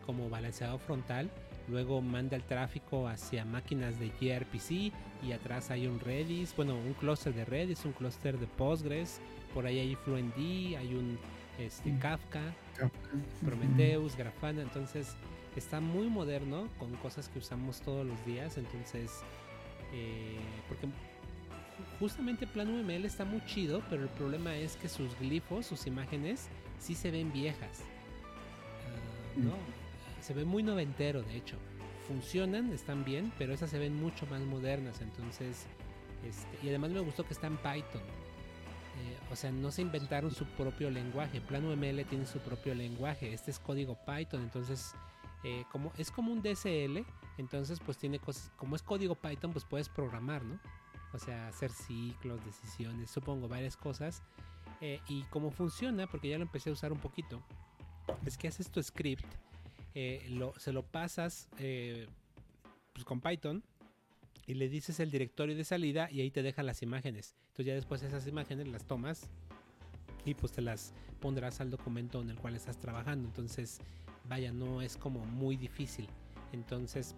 como 0.06 0.30
balanceado 0.30 0.78
frontal. 0.78 1.32
Luego 1.68 2.02
manda 2.02 2.38
el 2.38 2.44
tráfico 2.44 3.08
hacia 3.08 3.44
máquinas 3.44 4.00
de 4.00 4.10
gRPC 4.10 4.94
y 5.26 5.32
atrás 5.34 5.72
hay 5.72 5.88
un 5.88 6.00
Redis, 6.00 6.56
bueno, 6.56 6.76
un 6.76 6.94
clúster 6.94 7.34
de 7.34 7.44
Redis, 7.44 7.86
un 7.86 7.92
clúster 7.92 8.38
de 8.38 8.46
Postgres. 8.46 9.20
Por 9.54 9.66
ahí 9.66 9.80
hay 9.80 9.96
FluentD, 9.96 10.78
hay 10.78 10.94
un 10.94 11.18
este, 11.58 11.92
mm. 11.92 12.00
Kafka, 12.00 12.54
Prometheus, 13.44 14.16
Grafana. 14.16 14.62
Entonces 14.62 15.16
está 15.56 15.80
muy 15.80 16.08
moderno 16.08 16.68
con 16.78 16.94
cosas 16.98 17.30
que 17.30 17.40
usamos 17.40 17.82
todos 17.82 18.06
los 18.06 18.26
días. 18.26 18.58
Entonces, 18.58 19.12
eh, 19.94 20.40
porque 20.68 20.88
justamente 22.00 22.48
Plan 22.48 22.70
UML 22.70 23.06
está 23.06 23.26
muy 23.26 23.44
chido, 23.46 23.84
pero 23.90 24.04
el 24.04 24.10
problema 24.10 24.56
es 24.56 24.76
que 24.76 24.90
sus 24.90 25.18
glifos, 25.20 25.66
sus 25.66 25.88
imágenes, 25.88 26.48
sí 26.80 26.96
se 26.96 27.12
ven 27.12 27.32
viejas. 27.32 27.82
Ah, 28.86 29.40
¿no? 29.40 29.52
Mm. 29.52 30.22
Se 30.22 30.34
ve 30.34 30.46
muy 30.46 30.64
noventero, 30.64 31.24
de 31.24 31.38
hecho. 31.38 31.58
Funcionan, 32.08 32.72
están 32.72 33.04
bien, 33.04 33.34
pero 33.38 33.54
esas 33.54 33.70
se 33.70 33.80
ven 33.80 33.96
mucho 33.96 34.26
más 34.28 34.42
modernas. 34.42 35.02
Entonces, 35.02 35.66
este, 36.28 36.66
y 36.66 36.70
además 36.70 36.92
me 36.92 37.00
gustó 37.02 37.26
que 37.26 37.34
está 37.34 37.48
en 37.48 37.58
Python. 37.58 38.02
Eh, 38.98 39.20
o 39.32 39.36
sea, 39.36 39.52
no 39.52 39.72
se 39.72 39.82
inventaron 39.82 40.32
su 40.32 40.46
propio 40.46 40.90
lenguaje. 40.90 41.42
Plan 41.42 41.66
UML 41.66 42.04
tiene 42.06 42.26
su 42.26 42.40
propio 42.40 42.74
lenguaje. 42.74 43.34
Este 43.34 43.52
es 43.52 43.60
código 43.60 43.98
Python, 44.06 44.42
entonces 44.42 44.96
eh, 45.44 45.66
como 45.72 45.94
es 45.98 46.10
como 46.10 46.32
un 46.32 46.42
DSL, 46.42 47.06
entonces 47.38 47.80
pues 47.86 47.98
tiene 47.98 48.20
cosas, 48.20 48.52
como 48.58 48.76
es 48.76 48.82
código 48.82 49.16
Python, 49.16 49.52
pues 49.52 49.66
puedes 49.66 49.88
programar, 49.88 50.44
¿no? 50.44 50.60
O 51.14 51.20
sea, 51.20 51.48
hacer 51.48 51.72
ciclos, 51.72 52.44
decisiones, 52.44 53.12
supongo, 53.12 53.48
varias 53.48 53.78
cosas. 53.78 54.24
Eh, 54.82 55.00
y 55.08 55.24
cómo 55.26 55.52
funciona, 55.52 56.08
porque 56.08 56.30
ya 56.30 56.38
lo 56.38 56.44
empecé 56.44 56.70
a 56.70 56.74
usar 56.74 56.92
un 56.92 57.00
poquito, 57.00 57.42
es 58.26 58.38
que 58.38 58.48
haces 58.48 58.70
tu 58.70 58.82
script, 58.82 59.26
lo, 60.30 60.54
se 60.60 60.72
lo 60.72 60.84
pasas 60.84 61.50
pues, 61.58 63.04
con 63.04 63.20
Python 63.20 63.64
y 64.48 64.54
le 64.54 64.70
dices 64.70 65.00
el 65.02 65.12
directorio 65.12 65.56
de 65.56 65.66
salida 65.66 66.10
y 66.10 66.22
ahí 66.22 66.32
te 66.32 66.42
deja 66.42 66.64
las 66.64 66.82
imágenes. 66.82 67.36
Entonces 67.50 67.66
ya 67.66 67.74
después 67.76 68.02
esas 68.02 68.26
imágenes 68.28 68.68
las 68.70 68.86
tomas 68.86 69.30
y 70.26 70.34
pues 70.34 70.54
te 70.54 70.62
las 70.62 70.94
pondrás 71.20 71.60
al 71.60 71.70
documento 71.70 72.22
en 72.22 72.30
el 72.30 72.38
cual 72.38 72.56
estás 72.56 72.78
trabajando. 72.78 73.28
Entonces, 73.28 73.80
vaya, 74.28 74.54
no 74.54 74.82
es 74.82 74.96
como 74.96 75.26
muy 75.26 75.58
difícil. 75.58 76.08
Entonces, 76.54 77.16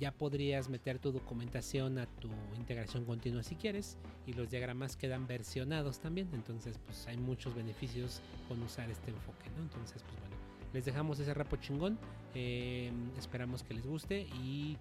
ya 0.00 0.10
podrías 0.10 0.68
meter 0.68 0.98
tu 0.98 1.12
documentación 1.12 1.98
a 1.98 2.06
tu 2.06 2.28
integración 2.56 3.04
continua 3.04 3.44
si 3.44 3.54
quieres 3.54 3.98
y 4.26 4.32
los 4.32 4.50
diagramas 4.50 4.96
quedan 4.96 5.28
versionados 5.28 6.00
también. 6.00 6.28
Entonces, 6.32 6.76
pues 6.84 7.06
hay 7.06 7.18
muchos 7.18 7.54
beneficios 7.54 8.20
con 8.48 8.60
usar 8.62 8.90
este 8.90 9.10
enfoque, 9.10 9.48
¿no? 9.56 9.62
Entonces, 9.62 10.02
pues 10.02 10.18
bueno, 10.18 10.36
les 10.72 10.84
dejamos 10.84 11.20
ese 11.20 11.34
rapo 11.34 11.56
chingón. 11.56 11.98
Eh, 12.34 12.90
esperamos 13.16 13.62
que 13.62 13.74
les 13.74 13.86
guste 13.86 14.22
y 14.42 14.76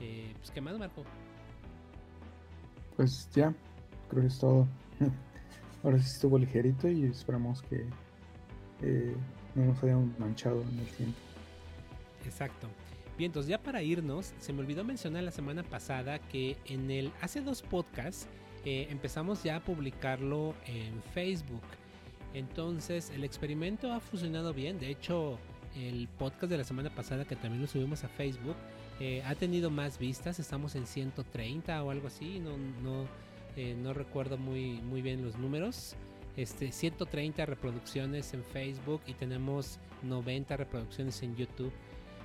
eh, 0.00 0.32
pues, 0.36 0.50
¿qué 0.50 0.60
más, 0.60 0.78
Marco? 0.78 1.04
Pues 2.96 3.28
ya, 3.34 3.54
creo 4.08 4.22
que 4.22 4.28
es 4.28 4.38
todo. 4.38 4.66
Ahora 5.82 5.98
sí 5.98 6.06
estuvo 6.06 6.38
ligerito 6.38 6.88
y 6.88 7.04
esperamos 7.04 7.62
que 7.62 7.86
eh, 8.82 9.14
no 9.54 9.66
nos 9.66 9.82
hayan 9.82 10.14
manchado 10.18 10.62
en 10.62 10.78
el 10.78 10.86
tiempo. 10.86 11.18
Exacto. 12.24 12.68
Bien, 13.16 13.30
entonces 13.30 13.50
ya 13.50 13.58
para 13.58 13.82
irnos, 13.82 14.32
se 14.38 14.52
me 14.52 14.60
olvidó 14.60 14.84
mencionar 14.84 15.24
la 15.24 15.30
semana 15.30 15.62
pasada 15.62 16.18
que 16.18 16.56
en 16.66 16.90
el 16.90 17.12
hace 17.20 17.40
dos 17.40 17.62
podcasts 17.62 18.28
eh, 18.64 18.86
empezamos 18.90 19.42
ya 19.42 19.56
a 19.56 19.60
publicarlo 19.60 20.54
en 20.66 21.02
Facebook. 21.14 21.62
Entonces 22.34 23.10
el 23.10 23.24
experimento 23.24 23.92
ha 23.92 24.00
funcionado 24.00 24.52
bien. 24.52 24.78
De 24.78 24.90
hecho, 24.90 25.38
el 25.76 26.08
podcast 26.18 26.50
de 26.50 26.58
la 26.58 26.64
semana 26.64 26.90
pasada 26.90 27.24
que 27.24 27.34
también 27.34 27.62
lo 27.62 27.66
subimos 27.66 28.04
a 28.04 28.08
Facebook 28.08 28.56
eh, 29.00 29.22
ha 29.26 29.34
tenido 29.34 29.70
más 29.70 29.98
vistas, 29.98 30.40
estamos 30.40 30.74
en 30.74 30.86
130 30.86 31.82
o 31.84 31.90
algo 31.90 32.08
así, 32.08 32.40
no, 32.40 32.56
no, 32.82 33.06
eh, 33.56 33.76
no 33.80 33.94
recuerdo 33.94 34.38
muy, 34.38 34.80
muy 34.80 35.02
bien 35.02 35.24
los 35.24 35.36
números. 35.38 35.94
Este, 36.36 36.70
130 36.70 37.46
reproducciones 37.46 38.32
en 38.32 38.44
Facebook 38.44 39.00
y 39.06 39.14
tenemos 39.14 39.78
90 40.02 40.56
reproducciones 40.56 41.22
en 41.22 41.36
YouTube. 41.36 41.72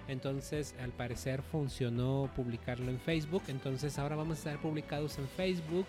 Entonces, 0.08 0.76
al 0.82 0.92
parecer 0.92 1.42
funcionó 1.42 2.30
publicarlo 2.36 2.92
en 2.92 3.00
Facebook. 3.00 3.44
Entonces, 3.48 3.98
ahora 3.98 4.16
vamos 4.16 4.38
a 4.38 4.40
estar 4.40 4.62
publicados 4.62 5.18
en 5.18 5.28
Facebook, 5.30 5.86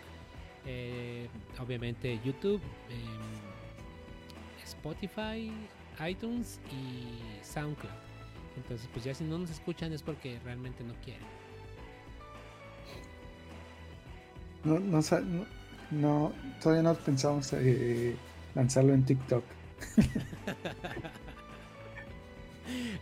eh, 0.67 1.29
obviamente 1.61 2.19
YouTube, 2.25 2.63
em, 2.91 4.65
Spotify, 4.65 5.53
iTunes 6.09 6.61
y 6.71 7.45
SoundCloud. 7.45 8.14
Entonces, 8.57 8.89
pues 8.93 9.05
ya 9.05 9.15
si 9.15 9.25
no 9.25 9.39
nos 9.39 9.51
escuchan 9.51 9.93
es 9.93 10.03
porque 10.03 10.39
realmente 10.45 10.85
no 10.85 10.95
quieren. 11.05 11.27
No, 14.65 14.79
no, 14.81 15.01
no, 15.91 16.33
todavía 16.63 16.83
no 16.83 16.95
pensamos 16.95 17.53
eh, 17.53 18.17
lanzarlo 18.55 18.95
en 18.95 19.05
TikTok. 19.05 19.45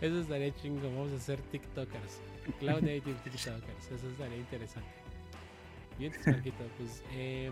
Eso 0.01 0.19
estaría 0.19 0.53
chingo, 0.55 0.81
vamos 0.89 1.13
a 1.13 1.15
hacer 1.15 1.39
TikTokers. 1.43 2.19
Cloud 2.59 2.81
Native 2.81 3.15
TikTokers, 3.23 3.91
eso 3.95 4.09
estaría 4.09 4.37
interesante. 4.37 4.89
Bien, 5.97 6.11
Marquito, 6.25 6.65
pues 6.77 7.01
eh, 7.13 7.49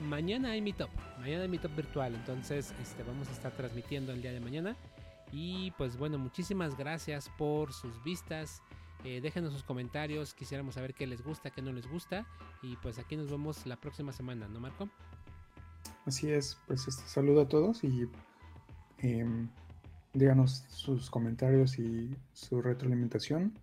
mañana 0.00 0.50
hay 0.52 0.60
Meetup, 0.60 0.90
mañana 1.18 1.42
hay 1.42 1.48
Meetup 1.48 1.74
virtual, 1.74 2.14
entonces 2.14 2.72
este, 2.80 3.02
vamos 3.02 3.28
a 3.28 3.32
estar 3.32 3.50
transmitiendo 3.52 4.12
el 4.12 4.22
día 4.22 4.32
de 4.32 4.38
mañana. 4.40 4.76
Y 5.32 5.70
pues 5.72 5.96
bueno, 5.96 6.18
muchísimas 6.18 6.76
gracias 6.76 7.30
por 7.38 7.72
sus 7.72 8.02
vistas. 8.02 8.62
Eh, 9.04 9.20
déjenos 9.20 9.52
sus 9.52 9.62
comentarios, 9.62 10.34
quisiéramos 10.34 10.74
saber 10.74 10.94
qué 10.94 11.06
les 11.06 11.22
gusta, 11.22 11.50
qué 11.50 11.62
no 11.62 11.72
les 11.72 11.86
gusta. 11.86 12.26
Y 12.62 12.76
pues 12.76 12.98
aquí 12.98 13.16
nos 13.16 13.30
vemos 13.30 13.66
la 13.66 13.76
próxima 13.76 14.12
semana, 14.12 14.48
¿no, 14.48 14.60
Marco? 14.60 14.88
Así 16.04 16.30
es, 16.30 16.58
pues 16.66 16.86
este, 16.88 17.02
saludo 17.04 17.42
a 17.42 17.48
todos 17.48 17.84
y 17.84 18.08
em, 18.98 19.48
díganos 20.12 20.64
sus 20.68 21.10
comentarios 21.10 21.78
y 21.78 22.14
su 22.32 22.60
retroalimentación 22.60 23.58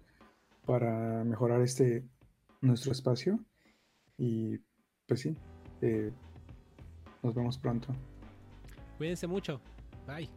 para 0.66 1.24
mejorar 1.24 1.62
este 1.62 2.06
nuestro 2.62 2.92
espacio. 2.92 3.40
Y 4.18 4.58
pues 5.08 5.22
sí, 5.22 5.36
eh, 5.82 6.12
nos 7.22 7.36
vemos 7.36 7.58
pronto. 7.58 7.94
Cuídense 8.98 9.28
mucho. 9.28 9.62
Bye. 10.08 10.37